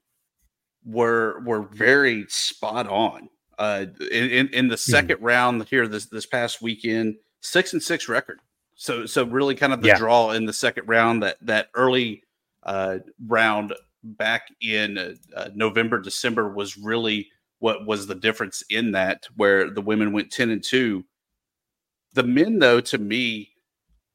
[0.83, 3.29] were were very spot on.
[3.59, 5.23] Uh, in, in, the 2nd mm-hmm.
[5.23, 8.41] round here this this past weekend, six and six record.
[8.75, 9.99] So so really kind of the yeah.
[9.99, 12.23] draw in the second round that that early
[12.63, 17.29] uh, round back in uh, uh November December was really
[17.59, 21.05] what was the difference in that where the women went 10 and 2
[22.15, 23.51] the men though to me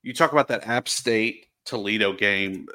[0.03, 2.67] you talk about that app state toledo game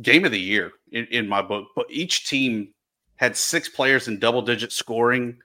[0.00, 2.72] game of the year in, in my book but each team
[3.16, 5.38] had six players in double digit scoring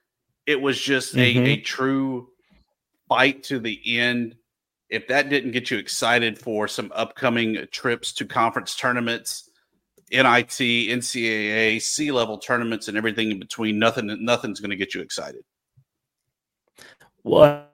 [0.46, 1.40] it was just mm-hmm.
[1.40, 2.28] a, a true
[3.08, 4.34] fight to the end
[4.90, 9.48] if that didn't get you excited for some upcoming trips to conference tournaments
[10.10, 13.78] NIT, NCAA, C level tournaments, and everything in between.
[13.78, 15.42] Nothing, nothing's going to get you excited.
[17.24, 17.67] Well,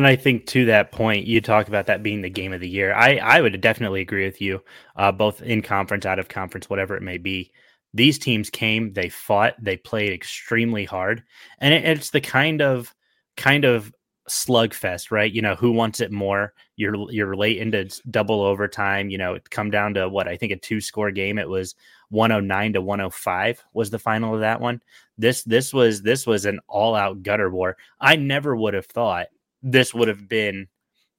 [0.00, 2.68] and I think to that point, you talk about that being the game of the
[2.68, 2.94] year.
[2.94, 4.62] I I would definitely agree with you,
[4.96, 7.52] uh, both in conference, out of conference, whatever it may be.
[7.92, 11.22] These teams came, they fought, they played extremely hard,
[11.58, 12.94] and it, it's the kind of
[13.36, 13.92] kind of
[14.26, 15.30] slugfest, right?
[15.30, 16.54] You know, who wants it more?
[16.76, 19.10] You're you're late into double overtime.
[19.10, 21.36] You know, come down to what I think a two score game.
[21.36, 21.74] It was
[22.08, 24.80] 109 to 105 was the final of that one.
[25.18, 27.76] This this was this was an all out gutter war.
[28.00, 29.26] I never would have thought
[29.62, 30.68] this would have been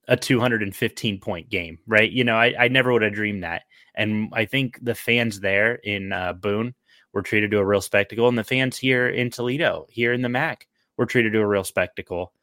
[0.07, 2.11] a 215 point game, right?
[2.11, 3.63] You know, I, I never would have dreamed that.
[3.95, 6.73] And I think the fans there in uh, Boone
[7.13, 10.29] were treated to a real spectacle, and the fans here in Toledo, here in the
[10.29, 12.33] MAC, were treated to a real spectacle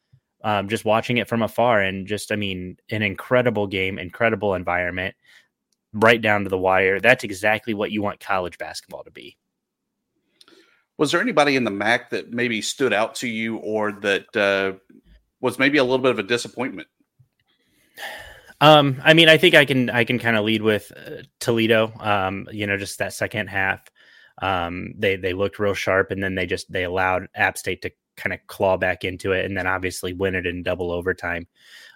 [0.44, 5.16] um, just watching it from afar and just, I mean, an incredible game, incredible environment,
[5.92, 7.00] right down to the wire.
[7.00, 9.36] That's exactly what you want college basketball to be.
[10.96, 14.72] Was there anybody in the MAC that maybe stood out to you or that uh,
[15.40, 16.88] was maybe a little bit of a disappointment?
[18.60, 21.92] Um, I mean, I think I can I can kind of lead with uh, Toledo.
[22.00, 23.82] Um, you know, just that second half,
[24.42, 27.90] um, they they looked real sharp, and then they just they allowed App State to
[28.18, 31.46] kind of claw back into it and then obviously win it in double overtime.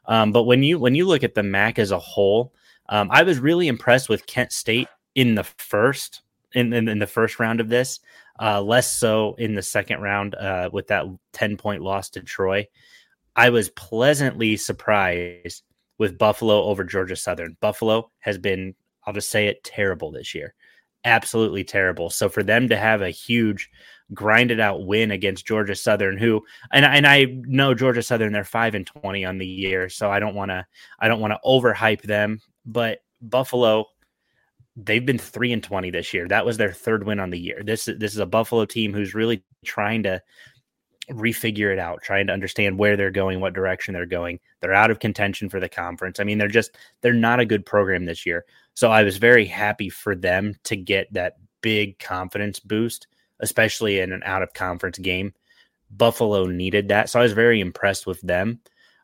[0.06, 2.54] Um, but when you when you look at the MAC as a whole,
[2.88, 6.22] um, I was really impressed with Kent State in the first
[6.54, 8.00] in, in, in the first round of this.
[8.40, 12.66] Uh, less so in the second round uh, with that 10 point loss to Troy.
[13.36, 15.62] I was pleasantly surprised
[15.98, 17.56] with Buffalo over Georgia Southern.
[17.60, 18.74] Buffalo has been,
[19.06, 20.54] I'll just say it, terrible this year.
[21.04, 22.10] Absolutely terrible.
[22.10, 23.70] So for them to have a huge
[24.14, 28.74] grinded out win against Georgia Southern, who and and I know Georgia Southern they're five
[28.74, 30.66] and twenty on the year, so I don't want to
[31.00, 33.86] I don't want to overhype them, but Buffalo
[34.76, 36.28] they've been three and twenty this year.
[36.28, 37.62] That was their third win on the year.
[37.64, 40.22] This this is a Buffalo team who's really trying to
[41.12, 44.40] refigure it out, trying to understand where they're going, what direction they're going.
[44.60, 46.20] They're out of contention for the conference.
[46.20, 48.44] I mean, they're just they're not a good program this year.
[48.74, 53.06] So I was very happy for them to get that big confidence boost
[53.42, 55.34] especially in an out of conference game.
[55.90, 57.10] Buffalo needed that.
[57.10, 58.60] So I was very impressed with them.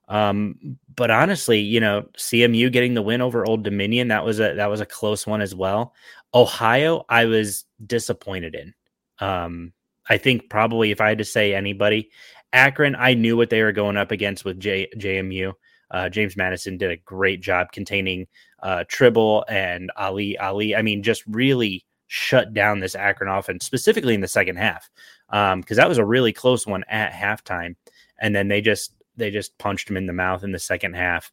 [0.09, 4.55] Um, but honestly, you know, CMU getting the win over Old Dominion that was a
[4.55, 5.93] that was a close one as well.
[6.33, 8.75] Ohio, I was disappointed in.
[9.19, 9.73] Um,
[10.09, 12.11] I think probably if I had to say anybody,
[12.53, 15.53] Akron, I knew what they were going up against with J, JMU.
[15.91, 18.27] Uh, James Madison did a great job containing
[18.63, 20.37] uh, Tribble and Ali.
[20.39, 24.91] Ali, I mean, just really shut down this Akron offense, specifically in the second half,
[25.29, 27.77] because um, that was a really close one at halftime,
[28.19, 31.31] and then they just they just punched him in the mouth in the second half,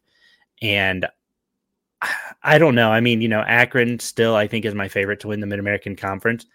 [0.62, 1.06] and
[2.42, 2.90] I don't know.
[2.90, 5.58] I mean, you know, Akron still I think is my favorite to win the Mid
[5.58, 6.46] American Conference,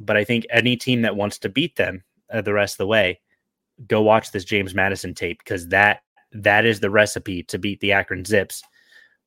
[0.00, 2.86] but I think any team that wants to beat them uh, the rest of the
[2.86, 3.20] way,
[3.86, 7.92] go watch this James Madison tape because that that is the recipe to beat the
[7.92, 8.62] Akron Zips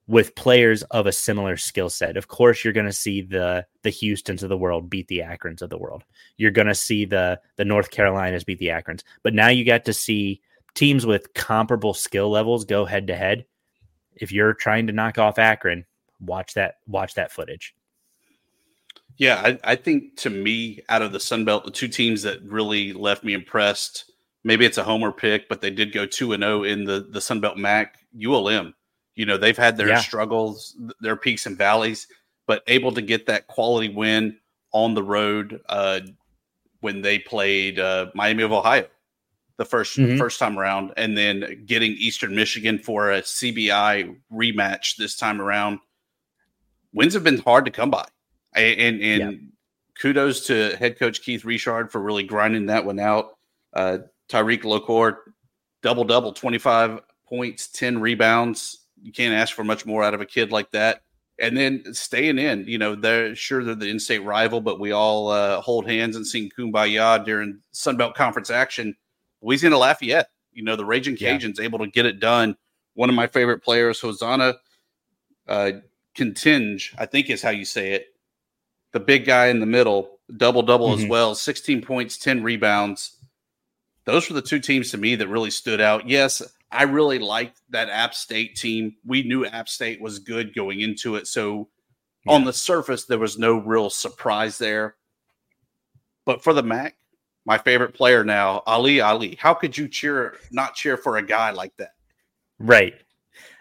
[0.08, 2.18] with players of a similar skill set.
[2.18, 5.62] Of course, you're going to see the the Houston's of the world beat the Akrons
[5.62, 6.04] of the world.
[6.38, 9.04] You're going to see the the North Carolinas beat the Akrons.
[9.22, 10.42] But now you got to see
[10.74, 13.46] teams with comparable skill levels go head to head.
[14.16, 15.86] If you're trying to knock off Akron,
[16.20, 17.76] watch that watch that footage.
[19.18, 22.42] Yeah, I, I think to me, out of the Sun Belt, the two teams that
[22.44, 24.12] really left me impressed,
[24.44, 27.08] maybe it's a homer pick, but they did go two and zero oh in the
[27.10, 27.98] the Sun Belt MAC.
[28.16, 28.74] ULM
[29.16, 30.00] you know, they've had their yeah.
[30.00, 32.08] struggles, their peaks and valleys,
[32.48, 34.38] but able to get that quality win
[34.72, 36.00] on the road uh,
[36.82, 38.88] when they played uh, Miami of Ohio
[39.58, 40.18] the 1st mm-hmm.
[40.18, 45.78] first time around, and then getting Eastern Michigan for a CBI rematch this time around.
[46.92, 48.08] Wins have been hard to come by,
[48.56, 49.32] and and, yeah.
[50.00, 53.38] kudos to head coach Keith Richard for really grinding that one out.
[53.74, 55.18] Uh, Tyreke Locure,
[55.82, 60.22] double double, twenty five points, ten rebounds, you can't ask for much more out of
[60.22, 61.02] a kid like that.
[61.40, 65.30] And then staying in, you know, they're sure they're the in-state rival, but we all
[65.30, 68.96] uh, hold hands and sing "Kumbaya" during Sunbelt Conference action.
[69.42, 71.66] Louisiana Lafayette, you know, the Raging Cajuns yeah.
[71.66, 72.56] able to get it done.
[72.94, 74.54] One of my favorite players, Hosana
[75.48, 75.72] uh,
[76.16, 78.13] Kitenge, I think is how you say it.
[78.94, 81.04] The big guy in the middle, double double mm-hmm.
[81.04, 83.18] as well, 16 points, 10 rebounds.
[84.06, 86.08] Those were the two teams to me that really stood out.
[86.08, 88.96] Yes, I really liked that App State team.
[89.06, 91.28] We knew App State was good going into it.
[91.28, 91.70] So
[92.26, 92.34] yeah.
[92.34, 94.96] on the surface, there was no real surprise there.
[96.26, 96.96] But for the MAC,
[97.46, 99.36] my favorite player now, Ali Ali.
[99.40, 101.94] How could you cheer not cheer for a guy like that?
[102.60, 102.94] Right.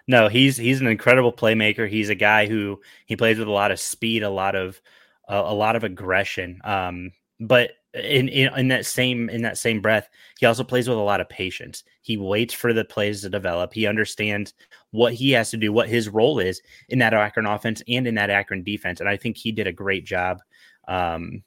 [0.07, 1.88] No, he's he's an incredible playmaker.
[1.88, 4.81] He's a guy who he plays with a lot of speed, a lot of
[5.29, 6.61] uh, a lot of aggression.
[6.65, 10.09] Um, but in, in in that same in that same breath,
[10.39, 11.85] he also plays with a lot of patience.
[12.01, 13.75] He waits for the plays to develop.
[13.75, 14.55] He understands
[14.93, 18.15] what he has to do, what his role is in that Akron offense and in
[18.15, 19.01] that Akron defense.
[19.01, 20.41] And I think he did a great job
[20.89, 21.43] um,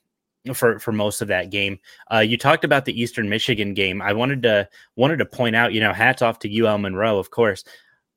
[0.54, 1.80] for for most of that game.
[2.14, 4.02] Uh, you talked about the Eastern Michigan game.
[4.02, 7.32] I wanted to wanted to point out, you know, hats off to UL Monroe, of
[7.32, 7.64] course.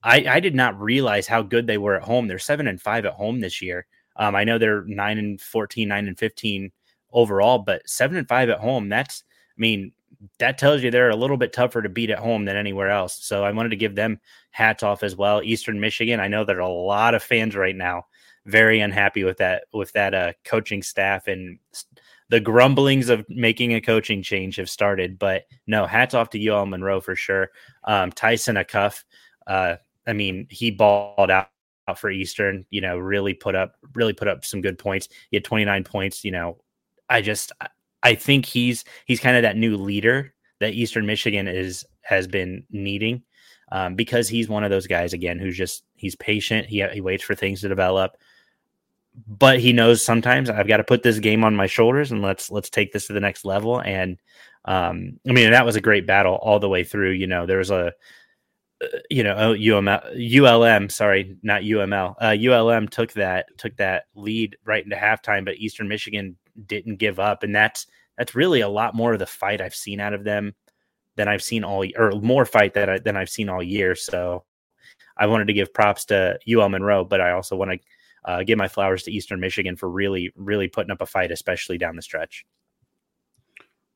[0.02, 2.28] I, I did not realize how good they were at home.
[2.28, 3.86] They're seven and five at home this year.
[4.18, 6.70] Um, I know they're nine and 14, nine and 15
[7.12, 9.24] overall, but seven and five at home, that's,
[9.56, 9.92] I mean,
[10.38, 13.24] that tells you they're a little bit tougher to beat at home than anywhere else.
[13.24, 15.42] So I wanted to give them hats off as well.
[15.42, 18.06] Eastern Michigan, I know there are a lot of fans right now
[18.48, 21.58] very unhappy with that with that uh, coaching staff and
[22.30, 25.18] the grumblings of making a coaching change have started.
[25.18, 27.50] But no, hats off to UL Monroe for sure.
[27.84, 29.04] Um, Tyson Acuff,
[29.46, 29.76] uh,
[30.06, 31.48] I mean, he balled out
[31.94, 32.66] for Eastern.
[32.70, 35.08] You know, really put up really put up some good points.
[35.30, 36.24] He had 29 points.
[36.24, 36.58] You know,
[37.08, 37.52] I just
[38.02, 42.64] I think he's he's kind of that new leader that Eastern Michigan is has been
[42.70, 43.22] needing
[43.70, 46.66] um, because he's one of those guys again who's just he's patient.
[46.66, 48.16] He he waits for things to develop,
[49.26, 52.50] but he knows sometimes I've got to put this game on my shoulders and let's
[52.50, 53.80] let's take this to the next level.
[53.80, 54.18] And
[54.64, 57.12] um, I mean that was a great battle all the way through.
[57.12, 57.90] You know there was a uh,
[59.10, 64.84] you know UML, ULM sorry not UML uh, ULM took that took that lead right
[64.84, 66.36] into halftime, but Eastern Michigan
[66.66, 67.86] didn't give up, and that's
[68.16, 70.54] that's really a lot more of the fight I've seen out of them
[71.16, 73.94] than I've seen all or more fight that I, than I've seen all year.
[73.94, 74.44] So
[75.16, 77.78] I wanted to give props to UL Monroe, but I also want to
[78.24, 81.78] uh, give my flowers to Eastern Michigan for really really putting up a fight, especially
[81.78, 82.44] down the stretch.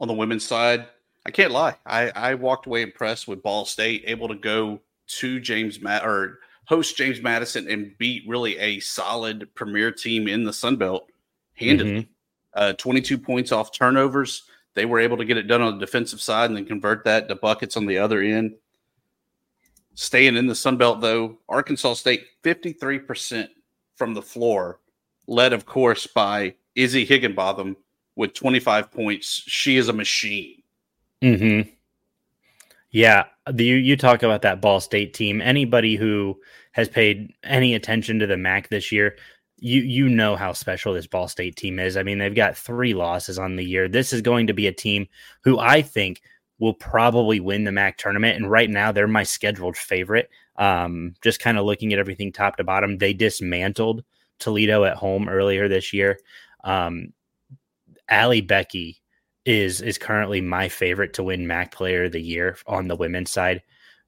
[0.01, 0.87] On the women's side,
[1.25, 1.77] I can't lie.
[1.87, 6.41] I, I walked away impressed with Ball State, able to go to James Matt or
[6.65, 11.09] host James Madison and beat really a solid premier team in the Sun Belt
[11.55, 11.93] handedly.
[11.93, 12.13] Mm-hmm
[12.55, 14.45] uh, 22 points off turnovers.
[14.75, 17.29] They were able to get it done on the defensive side and then convert that
[17.29, 18.55] to buckets on the other end.
[19.95, 23.49] Staying in the Sun Belt, though, Arkansas State 53%
[23.97, 24.81] from the floor,
[25.27, 27.77] led, of course, by Izzy Higginbottom
[28.17, 29.43] with 25 points.
[29.47, 30.62] She is a machine.
[31.23, 31.61] Hmm.
[32.91, 35.41] Yeah, the, you you talk about that Ball State team.
[35.41, 36.39] Anybody who
[36.73, 39.17] has paid any attention to the MAC this year,
[39.57, 41.97] you you know how special this Ball State team is.
[41.97, 43.89] I mean, they've got three losses on the year.
[43.89, 45.07] This is going to be a team
[45.45, 46.23] who I think
[46.59, 48.37] will probably win the MAC tournament.
[48.37, 50.29] And right now, they're my scheduled favorite.
[50.57, 54.05] Um, just kind of looking at everything top to bottom, they dismantled
[54.39, 56.19] Toledo at home earlier this year.
[56.65, 57.13] Um,
[58.09, 59.02] Becky
[59.45, 63.31] is is currently my favorite to win MAC Player of the Year on the women's
[63.31, 63.63] side.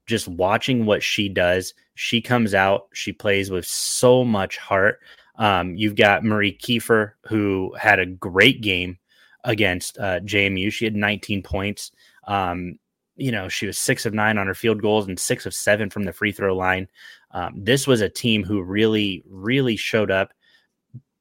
[0.05, 4.99] Just watching what she does, she comes out, she plays with so much heart.
[5.37, 8.97] Um, you've got Marie Kiefer, who had a great game
[9.43, 10.71] against uh, JMU.
[10.71, 11.91] She had 19 points.
[12.27, 12.77] Um,
[13.15, 15.89] you know, she was six of nine on her field goals and six of seven
[15.89, 16.87] from the free throw line.
[17.31, 20.33] Um, this was a team who really, really showed up.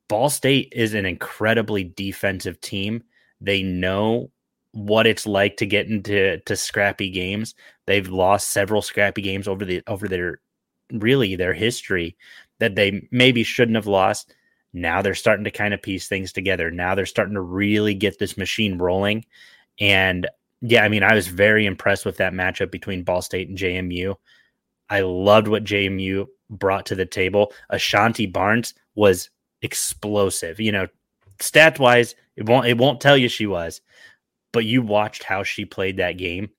[0.09, 3.03] Ball State is an incredibly defensive team.
[3.45, 4.31] They know
[4.73, 7.55] what it's like to get into to scrappy games.
[7.87, 10.41] They've lost several scrappy games over the over their
[10.93, 12.17] really their history
[12.59, 14.35] that they maybe shouldn't have lost.
[14.73, 16.71] Now they're starting to kind of piece things together.
[16.71, 19.25] Now they're starting to really get this machine rolling.
[19.81, 20.27] And
[20.61, 24.17] yeah, I mean, I was very impressed with that matchup between Ball State and JMU.
[24.91, 27.53] I loved what JMU brought to the table.
[27.71, 29.31] Ashanti Barnes was
[29.63, 30.59] explosive.
[30.61, 30.89] You know,
[31.41, 33.81] stat wise, it won't it won't tell you she was,
[34.53, 36.51] but you watched how she played that game.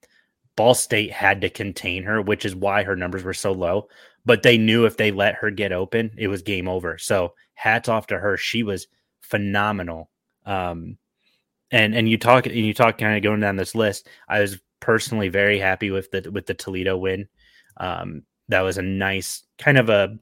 [0.55, 3.88] Ball State had to contain her, which is why her numbers were so low.
[4.26, 6.97] But they knew if they let her get open, it was game over.
[6.97, 8.38] So hats off to her.
[8.38, 8.88] She was
[9.21, 10.09] phenomenal.
[10.45, 10.97] Um,
[11.71, 14.07] and and you talk and you talk kind of going down this list.
[14.28, 17.28] I was personally very happy with the with the Toledo win.
[17.78, 20.17] Um, that was a nice kind of a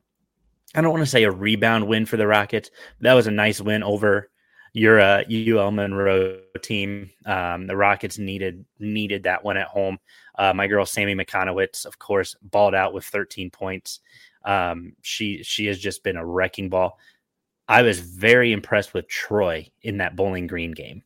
[0.75, 2.71] I don't want to say a rebound win for the Rockets.
[3.01, 4.29] That was a nice win over
[4.74, 7.09] your uh, UL Monroe team.
[7.26, 9.99] Um, the Rockets needed needed that one at home.
[10.38, 13.99] Uh, my girl Sammi Mikonowicz, of course, balled out with 13 points.
[14.45, 16.97] Um, she she has just been a wrecking ball.
[17.67, 21.03] I was very impressed with Troy in that Bowling Green game.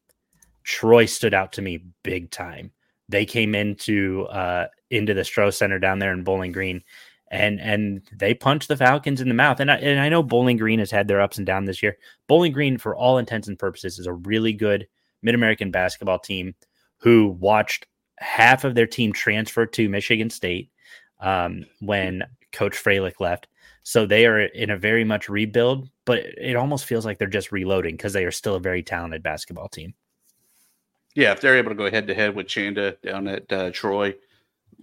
[0.63, 2.72] Troy stood out to me big time.
[3.09, 6.84] They came into uh, into the Stroh Center down there in Bowling Green,
[7.30, 9.59] and and they punched the Falcons in the mouth.
[9.59, 11.97] And I, and I know Bowling Green has had their ups and downs this year.
[12.28, 14.88] Bowling Green, for all intents and purposes, is a really good
[15.21, 16.55] Mid American basketball team
[16.97, 17.86] who watched
[18.17, 20.71] half of their team transfer to Michigan State
[21.19, 23.47] um, when Coach Fralick left.
[23.84, 27.51] So they are in a very much rebuild, but it almost feels like they're just
[27.51, 29.93] reloading because they are still a very talented basketball team.
[31.15, 34.13] Yeah, if they're able to go head to head with Chanda down at uh, Troy,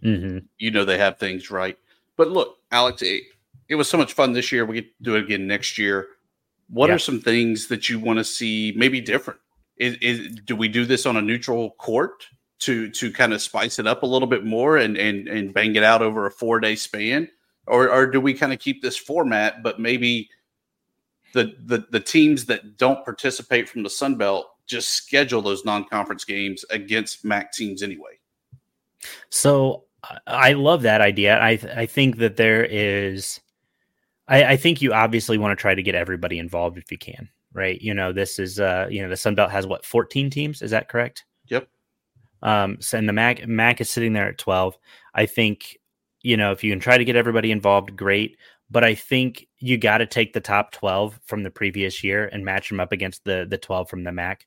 [0.03, 0.38] mm-hmm.
[0.59, 1.78] you know they have things right.
[2.16, 3.24] But look, Alex, it,
[3.68, 4.64] it, was so much fun this year.
[4.64, 6.08] We get to do it again next year.
[6.68, 6.96] What yeah.
[6.96, 9.40] are some things that you want to see maybe different?
[9.76, 12.26] Is, is, do we do this on a neutral court
[12.60, 15.74] to to kind of spice it up a little bit more and and and bang
[15.74, 17.28] it out over a four day span,
[17.66, 20.30] or or do we kind of keep this format, but maybe
[21.32, 26.24] the the the teams that don't participate from the Sun Belt just schedule those non-conference
[26.24, 28.18] games against MAC teams anyway.
[29.28, 29.84] So
[30.26, 31.38] I love that idea.
[31.38, 33.40] I I think that there is,
[34.28, 37.28] I, I think you obviously want to try to get everybody involved if you can,
[37.52, 37.80] right?
[37.80, 40.70] You know, this is uh, you know, the Sun Belt has what fourteen teams, is
[40.70, 41.24] that correct?
[41.48, 41.68] Yep.
[42.42, 44.76] Um, so and the MAC MAC is sitting there at twelve.
[45.14, 45.78] I think
[46.22, 48.36] you know if you can try to get everybody involved, great.
[48.70, 52.44] But I think you got to take the top twelve from the previous year and
[52.44, 54.46] match them up against the the twelve from the MAC.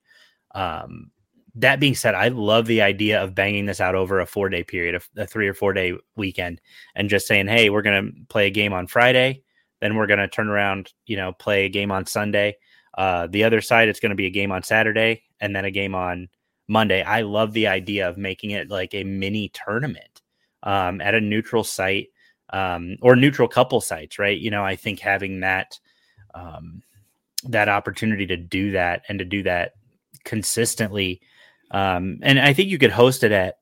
[0.56, 1.12] Um,
[1.58, 4.64] that being said, I love the idea of banging this out over a four day
[4.64, 6.62] period, a, three or four day weekend,
[6.96, 9.44] and just saying, hey, we're going to play a game on Friday,
[9.82, 12.56] then we're going to turn around, you know, play a game on Sunday.
[12.98, 15.72] Uh, the other side, it's going to be a game on Saturday and then a
[15.72, 16.30] game on
[16.68, 17.02] Monday.
[17.04, 20.22] I love the idea of making it like a mini tournament
[20.64, 22.10] um, at a neutral site
[22.52, 24.38] um, or neutral couple sites, right?
[24.38, 25.80] You know, I think having that
[26.34, 26.84] um,
[27.44, 29.74] that opportunity to do that and to do that
[30.24, 31.22] consistently.
[31.72, 33.58] Um, and I think you could host it at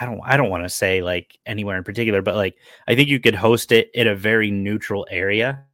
[0.00, 2.56] I don't I don't want to say like anywhere in particular, but like
[2.88, 5.64] I think you could host it in a very neutral area,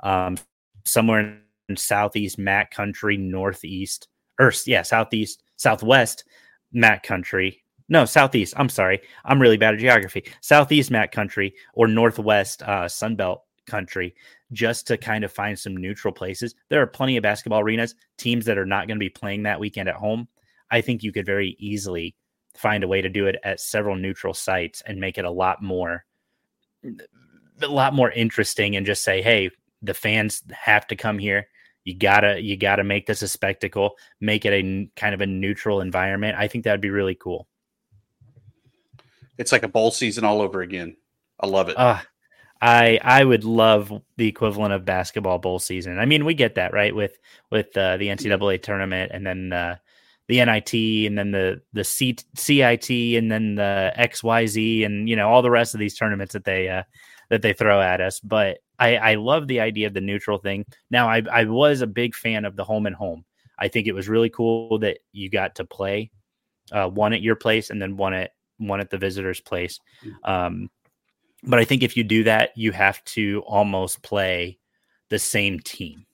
[0.00, 0.38] um,
[0.84, 1.38] somewhere
[1.68, 4.08] in southeast Mac country, northeast
[4.40, 6.24] or yeah, southeast, southwest
[6.72, 7.62] Mac country.
[7.88, 8.54] No, southeast.
[8.56, 10.24] I'm sorry, I'm really bad at geography.
[10.40, 14.14] Southeast Mac country or northwest uh, Sunbelt country
[14.52, 16.54] just to kind of find some neutral places.
[16.70, 19.60] There are plenty of basketball arenas, teams that are not going to be playing that
[19.60, 20.26] weekend at home.
[20.70, 22.14] I think you could very easily
[22.56, 25.62] find a way to do it at several neutral sites and make it a lot
[25.62, 26.04] more
[27.62, 29.50] a lot more interesting and just say, hey,
[29.82, 31.48] the fans have to come here.
[31.84, 35.80] You gotta you gotta make this a spectacle, make it a kind of a neutral
[35.80, 36.36] environment.
[36.38, 37.48] I think that would be really cool.
[39.38, 40.96] It's like a bowl season all over again.
[41.40, 41.78] I love it.
[41.78, 42.00] Uh,
[42.60, 45.98] I I would love the equivalent of basketball bowl season.
[45.98, 47.16] I mean, we get that right with
[47.50, 49.76] with uh, the NCAA tournament, and then uh,
[50.28, 50.74] the NIT,
[51.06, 55.50] and then the the C, CIT, and then the XYZ, and you know all the
[55.50, 56.82] rest of these tournaments that they uh,
[57.30, 58.20] that they throw at us.
[58.20, 60.64] But I, I love the idea of the neutral thing.
[60.90, 63.24] Now, I I was a big fan of the home and home.
[63.58, 66.10] I think it was really cool that you got to play
[66.70, 69.80] uh, one at your place and then one at one at the visitor's place.
[70.24, 70.70] Um,
[71.44, 74.58] but I think if you do that, you have to almost play
[75.08, 76.06] the same team.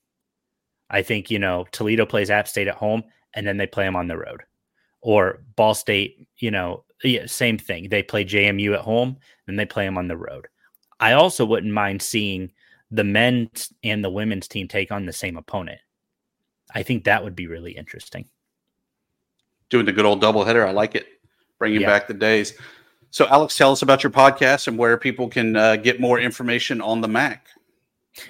[0.90, 3.04] I think, you know, Toledo plays App State at home
[3.34, 4.42] and then they play them on the road.
[5.00, 7.88] Or Ball State, you know, yeah, same thing.
[7.88, 10.48] They play JMU at home and they play them on the road.
[11.00, 12.50] I also wouldn't mind seeing
[12.90, 15.80] the men's and the women's team take on the same opponent.
[16.74, 18.28] I think that would be really interesting.
[19.68, 20.66] Doing the good old doubleheader.
[20.66, 21.06] I like it.
[21.58, 21.88] Bringing Yeah.
[21.88, 22.54] back the days.
[23.10, 26.80] So, Alex, tell us about your podcast and where people can uh, get more information
[26.80, 27.46] on the Mac.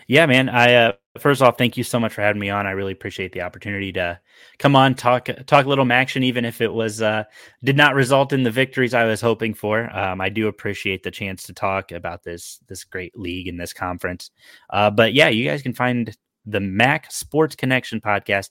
[0.06, 0.48] Yeah, man.
[0.48, 2.66] I uh, first off, thank you so much for having me on.
[2.66, 4.18] I really appreciate the opportunity to
[4.58, 7.24] come on talk talk a little action, even if it was uh,
[7.62, 9.94] did not result in the victories I was hoping for.
[9.96, 13.72] Um, I do appreciate the chance to talk about this this great league and this
[13.72, 14.30] conference.
[14.70, 16.16] Uh, but yeah, you guys can find
[16.46, 18.50] the Mac Sports Connection podcast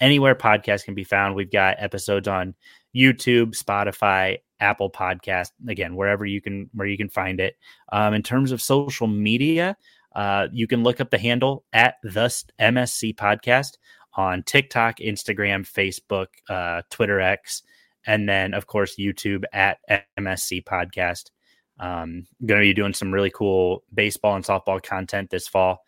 [0.00, 1.34] anywhere podcasts can be found.
[1.34, 2.54] We've got episodes on
[2.94, 7.56] YouTube, Spotify, Apple Podcast, again wherever you can where you can find it.
[7.92, 9.76] Um, in terms of social media.
[10.14, 13.78] Uh, you can look up the handle at the MSC podcast
[14.14, 17.62] on TikTok, Instagram, Facebook, uh, Twitter X,
[18.06, 19.78] and then, of course, YouTube at
[20.18, 21.30] MSC podcast.
[21.78, 25.82] Um, going to be doing some really cool baseball and softball content this fall.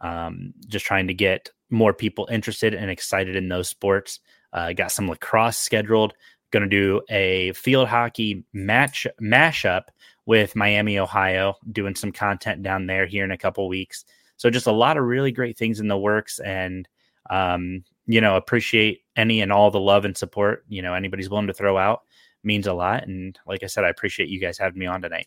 [0.00, 4.20] Um, just trying to get more people interested and excited in those sports.
[4.52, 6.14] Uh, got some lacrosse scheduled.
[6.50, 9.84] Going to do a field hockey match mashup
[10.26, 14.04] with Miami, Ohio, doing some content down there here in a couple weeks.
[14.36, 16.88] So just a lot of really great things in the works, and
[17.30, 20.64] um, you know, appreciate any and all the love and support.
[20.68, 22.02] You know, anybody's willing to throw out
[22.44, 23.06] means a lot.
[23.06, 25.26] And like I said, I appreciate you guys having me on tonight.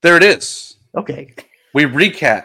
[0.00, 0.76] There it is.
[0.94, 1.34] Okay.
[1.74, 2.44] We recap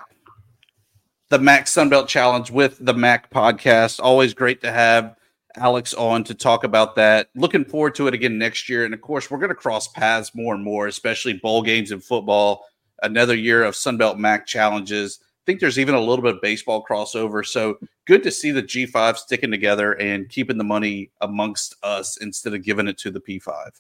[1.34, 3.99] the Mac Sunbelt Challenge with the Mac podcast.
[3.99, 5.15] Always great to have
[5.55, 7.29] Alex on to talk about that.
[7.34, 8.86] Looking forward to it again next year.
[8.86, 12.03] And of course, we're going to cross paths more and more, especially bowl games and
[12.03, 12.67] football.
[13.01, 15.21] Another year of Sunbelt Mac challenges.
[15.23, 17.43] I think there's even a little bit of baseball crossover.
[17.43, 22.53] So good to see the G5 sticking together and keeping the money amongst us instead
[22.53, 23.71] of giving it to the P5.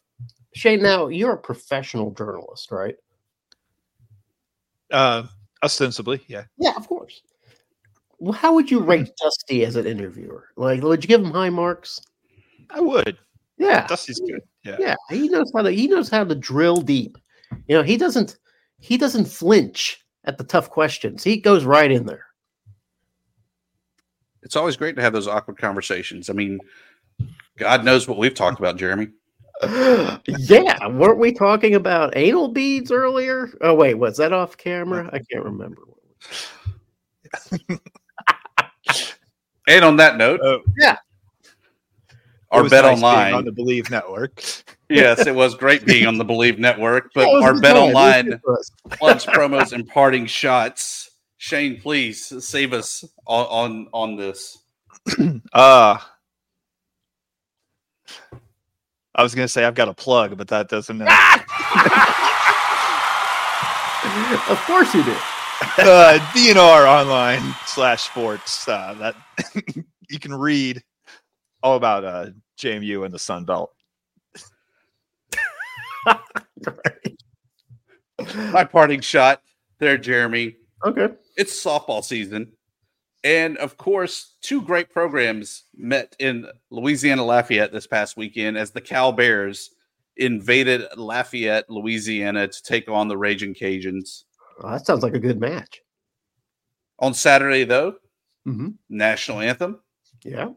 [0.55, 2.95] Shane, now you're a professional journalist, right?
[4.89, 5.27] Uh,
[5.61, 6.45] ostensibly, yeah.
[6.57, 7.21] Yeah, of course.
[8.31, 9.25] How would you rate mm-hmm.
[9.25, 10.49] Dusty as an interviewer?
[10.55, 11.99] Like, would you give him high marks?
[12.69, 13.17] I would.
[13.57, 14.41] Yeah, Dusty's good.
[14.63, 14.77] Yeah.
[14.79, 14.95] yeah.
[15.09, 15.71] He knows how to.
[15.71, 17.17] He knows how to drill deep.
[17.67, 18.37] You know, he doesn't.
[18.79, 21.23] He doesn't flinch at the tough questions.
[21.23, 22.25] He goes right in there.
[24.41, 26.29] It's always great to have those awkward conversations.
[26.29, 26.59] I mean,
[27.57, 29.07] God knows what we've talked about, Jeremy.
[29.63, 33.49] yeah, weren't we talking about anal beads earlier?
[33.61, 35.07] Oh wait, was that off camera?
[35.07, 35.11] Uh-huh.
[35.13, 35.81] I can't remember.
[39.67, 40.97] And on that note, Uh, Yeah.
[42.51, 43.33] our bet nice being online.
[43.33, 44.43] on the Believe Network.
[44.89, 47.83] yes, it was great being on the Believe Network, but our bet time.
[47.83, 48.41] It online good
[48.99, 51.09] plugs, promos, and parting shots.
[51.37, 54.57] Shane, please save us on on, on this.
[55.53, 55.97] Uh
[59.15, 61.01] I was gonna say I've got a plug, but that doesn't.
[64.49, 65.15] Of course you do.
[65.77, 68.67] uh, DNR online slash sports.
[68.67, 69.15] Uh, that
[70.09, 70.83] you can read
[71.61, 73.71] all about uh, JMU and the Sun Belt.
[78.51, 79.41] My parting shot
[79.79, 80.57] there, Jeremy.
[80.83, 81.07] Okay.
[81.37, 82.51] It's softball season.
[83.23, 88.81] And of course, two great programs met in Louisiana Lafayette this past weekend as the
[88.81, 89.69] Cal Bears
[90.17, 94.25] invaded Lafayette, Louisiana to take on the Raging Cajuns.
[94.61, 95.81] Well, that sounds like a good match.
[96.99, 97.95] On Saturday, though,
[98.47, 98.69] Mm-hmm.
[98.89, 99.79] national anthem.
[100.25, 100.49] Yeah.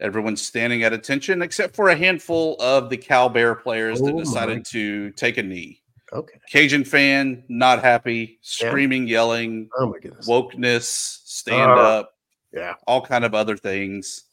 [0.00, 4.14] Everyone's standing at attention except for a handful of the Cal Bear players that Oh,
[4.14, 4.20] my.
[4.22, 5.82] decided to take a knee.
[6.12, 6.38] Okay.
[6.50, 8.70] Cajun fan, not happy, Yeah.
[8.70, 10.26] screaming, yelling, Oh my goodness.
[10.28, 10.82] wokeness,
[11.24, 12.14] stand Uh, up,
[12.52, 12.74] yeah.
[12.88, 14.24] all kind of other things.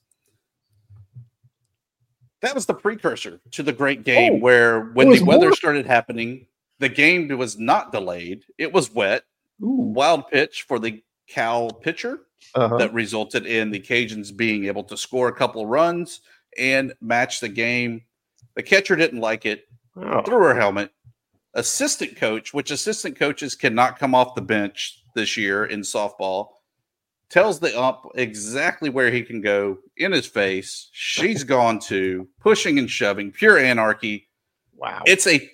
[2.42, 5.86] That was the precursor to the great game Oh, where when the weather more- started
[5.86, 6.48] happening,
[6.80, 8.44] the game was not delayed.
[8.58, 9.24] It was wet.
[9.64, 9.92] Ooh.
[9.96, 12.20] Wild pitch for the Cal pitcher
[12.56, 12.78] Uh-huh.
[12.78, 16.22] that resulted in the Cajuns being able to score a couple runs
[16.58, 18.04] and match the game.
[18.56, 19.66] The catcher didn't like it,
[19.96, 20.92] Oh, threw her helmet.
[21.54, 26.50] Assistant coach, which assistant coaches cannot come off the bench this year in softball,
[27.30, 30.90] tells the ump exactly where he can go in his face.
[30.94, 34.30] She's gone to pushing and shoving, pure anarchy.
[34.76, 35.02] wow.
[35.08, 35.50] It's a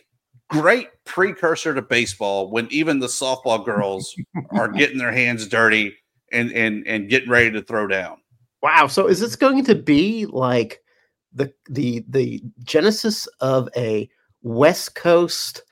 [0.61, 4.15] great precursor to baseball when even the softball girls
[4.51, 5.95] are getting their hands dirty
[6.31, 8.17] and and and getting ready to throw down.
[8.61, 8.87] Wow.
[8.87, 10.81] So is this going to be like
[11.33, 14.09] the the the genesis of a
[14.43, 15.63] West Coast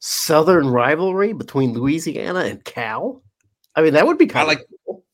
[0.00, 3.22] Southern rivalry between Louisiana and Cal?
[3.76, 5.04] I mean, that would be kind like- of cool.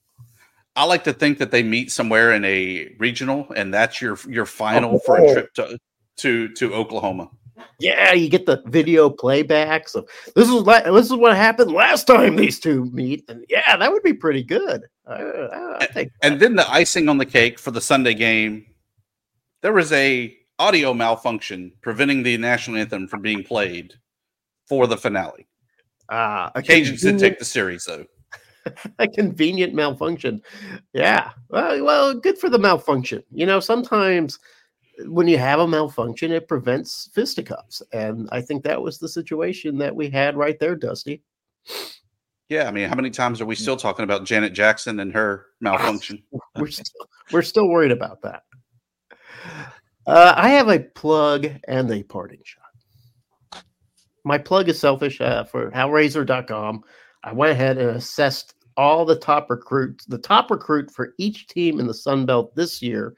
[0.77, 4.47] I like to think that they meet somewhere in a regional, and that's your your
[4.47, 4.99] final Oh.
[5.01, 5.79] for a trip to
[6.18, 7.31] to to Oklahoma.
[7.79, 12.07] Yeah, you get the video playbacks of this is la- this is what happened last
[12.07, 14.85] time these two meet, and yeah, that would be pretty good.
[15.07, 16.13] I, I, I think.
[16.23, 18.67] And then the icing on the cake for the Sunday game,
[19.63, 23.95] there was a audio malfunction preventing the national anthem from being played
[24.69, 25.47] for the finale.
[26.09, 28.07] Uh, a Cajuns did take the series though.
[28.99, 30.43] a convenient malfunction.
[30.93, 31.31] Yeah.
[31.49, 33.23] Well, well, good for the malfunction.
[33.31, 34.39] You know, sometimes
[35.05, 37.82] when you have a malfunction, it prevents fisticuffs.
[37.92, 41.22] And I think that was the situation that we had right there, Dusty.
[42.49, 45.47] Yeah, I mean, how many times are we still talking about Janet Jackson and her
[45.61, 46.22] malfunction?
[46.57, 48.44] We're still, we're still worried about that.
[50.07, 53.64] Uh, I have a plug and a parting shot.
[54.24, 56.82] My plug is selfish uh, for hellraiser.com.
[57.24, 61.80] I went ahead and assessed all the top recruits, the top recruit for each team
[61.80, 63.16] in the Sun Belt this year.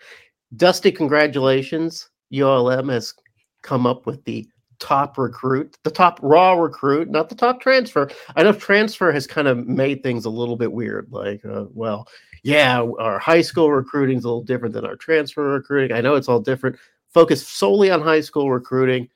[0.56, 2.08] Dusty, congratulations.
[2.32, 3.14] ULM has
[3.62, 8.10] come up with the top recruit, the top raw recruit, not the top transfer.
[8.36, 11.08] I know transfer has kind of made things a little bit weird.
[11.10, 12.08] Like, uh, well,
[12.42, 15.96] yeah, our high school recruiting is a little different than our transfer recruiting.
[15.96, 16.76] I know it's all different.
[17.12, 19.08] Focus solely on high school recruiting.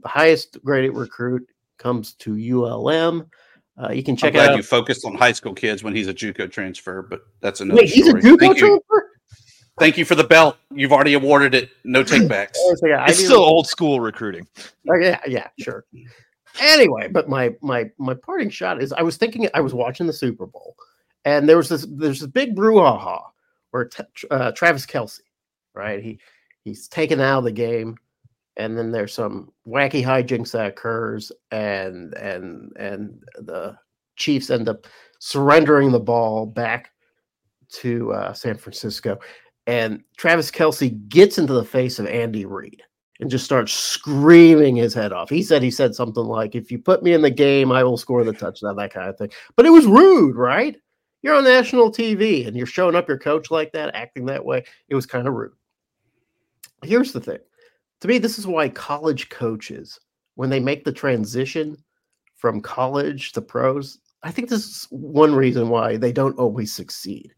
[0.00, 1.48] The highest graded recruit
[1.78, 3.28] comes to ULM.
[3.82, 4.56] Uh, you can I'm check glad out.
[4.56, 7.90] you focused on high school kids when he's a JUCO transfer, but that's another Wait,
[7.90, 8.12] he's a.
[8.12, 8.82] JUCO Thank you.
[9.78, 9.84] Transfer.
[9.90, 10.56] Thank you for the belt.
[10.70, 11.70] You've already awarded it.
[11.84, 12.52] No takebacks.
[12.56, 14.46] Oh, so yeah, It's knew- still old school recruiting.
[14.90, 15.84] Oh, yeah, yeah, sure.
[16.60, 20.12] Anyway, but my my my parting shot is I was thinking I was watching the
[20.12, 20.76] Super Bowl,
[21.24, 23.22] and there was this there's this big brouhaha
[23.70, 25.20] where t- uh, Travis Kelce,
[25.74, 26.02] right?
[26.04, 26.18] He
[26.62, 27.96] he's taken out of the game,
[28.58, 33.74] and then there's some wacky hijinks that occurs, and and and the
[34.16, 34.86] Chiefs end up
[35.20, 36.90] surrendering the ball back
[37.80, 39.18] to uh, San Francisco,
[39.66, 42.82] and Travis Kelce gets into the face of Andy Reid
[43.20, 45.30] and just starts screaming his head off.
[45.30, 47.96] He said he said something like, "If you put me in the game, I will
[47.96, 49.30] score the touchdown," that kind of thing.
[49.56, 50.76] But it was rude, right?
[51.22, 54.64] You're on national TV and you're showing up your coach like that, acting that way.
[54.88, 55.52] It was kind of rude.
[56.82, 57.38] Here's the thing.
[58.00, 60.00] To me, this is why college coaches,
[60.34, 61.76] when they make the transition
[62.34, 67.32] from college to pros, I think this is one reason why they don't always succeed.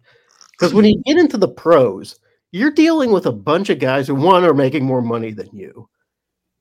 [0.58, 2.18] Because when you get into the pros,
[2.52, 5.88] you're dealing with a bunch of guys who one are making more money than you,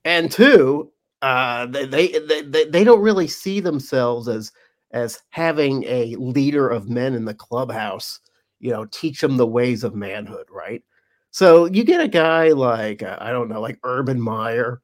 [0.06, 0.92] and two,
[1.22, 4.52] uh, they, they they they don't really see themselves as
[4.92, 8.20] as having a leader of men in the clubhouse.
[8.60, 10.84] You know, teach them the ways of manhood, right?
[11.32, 14.82] So you get a guy like uh, I don't know, like Urban Meyer,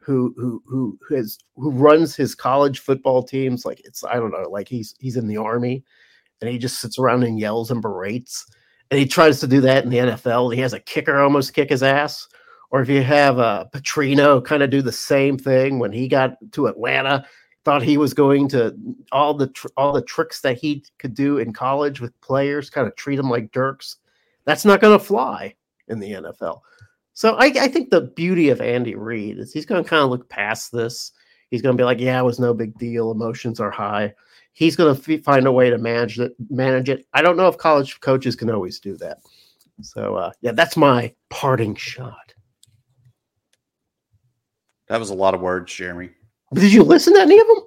[0.00, 4.48] who who who has who runs his college football teams like it's I don't know,
[4.50, 5.84] like he's he's in the army,
[6.42, 8.46] and he just sits around and yells and berates
[8.92, 10.54] and he tries to do that in the NFL.
[10.54, 12.28] He has a kicker almost kick his ass.
[12.70, 16.36] Or if you have uh, Petrino kind of do the same thing when he got
[16.52, 17.24] to Atlanta,
[17.64, 18.76] thought he was going to
[19.10, 22.86] all the tr- all the tricks that he could do in college with players, kind
[22.86, 23.96] of treat them like dirks.
[24.44, 25.54] That's not going to fly
[25.88, 26.60] in the NFL.
[27.14, 30.10] So I, I think the beauty of Andy Reid is he's going to kind of
[30.10, 31.12] look past this.
[31.50, 33.10] He's going to be like, "Yeah, it was no big deal.
[33.10, 34.12] Emotions are high."
[34.52, 36.32] He's going to f- find a way to manage it.
[36.50, 37.06] Manage it.
[37.14, 39.18] I don't know if college coaches can always do that.
[39.80, 42.34] So uh, yeah, that's my parting shot.
[44.88, 46.10] That was a lot of words, Jeremy.
[46.52, 47.58] Did you listen to any of them?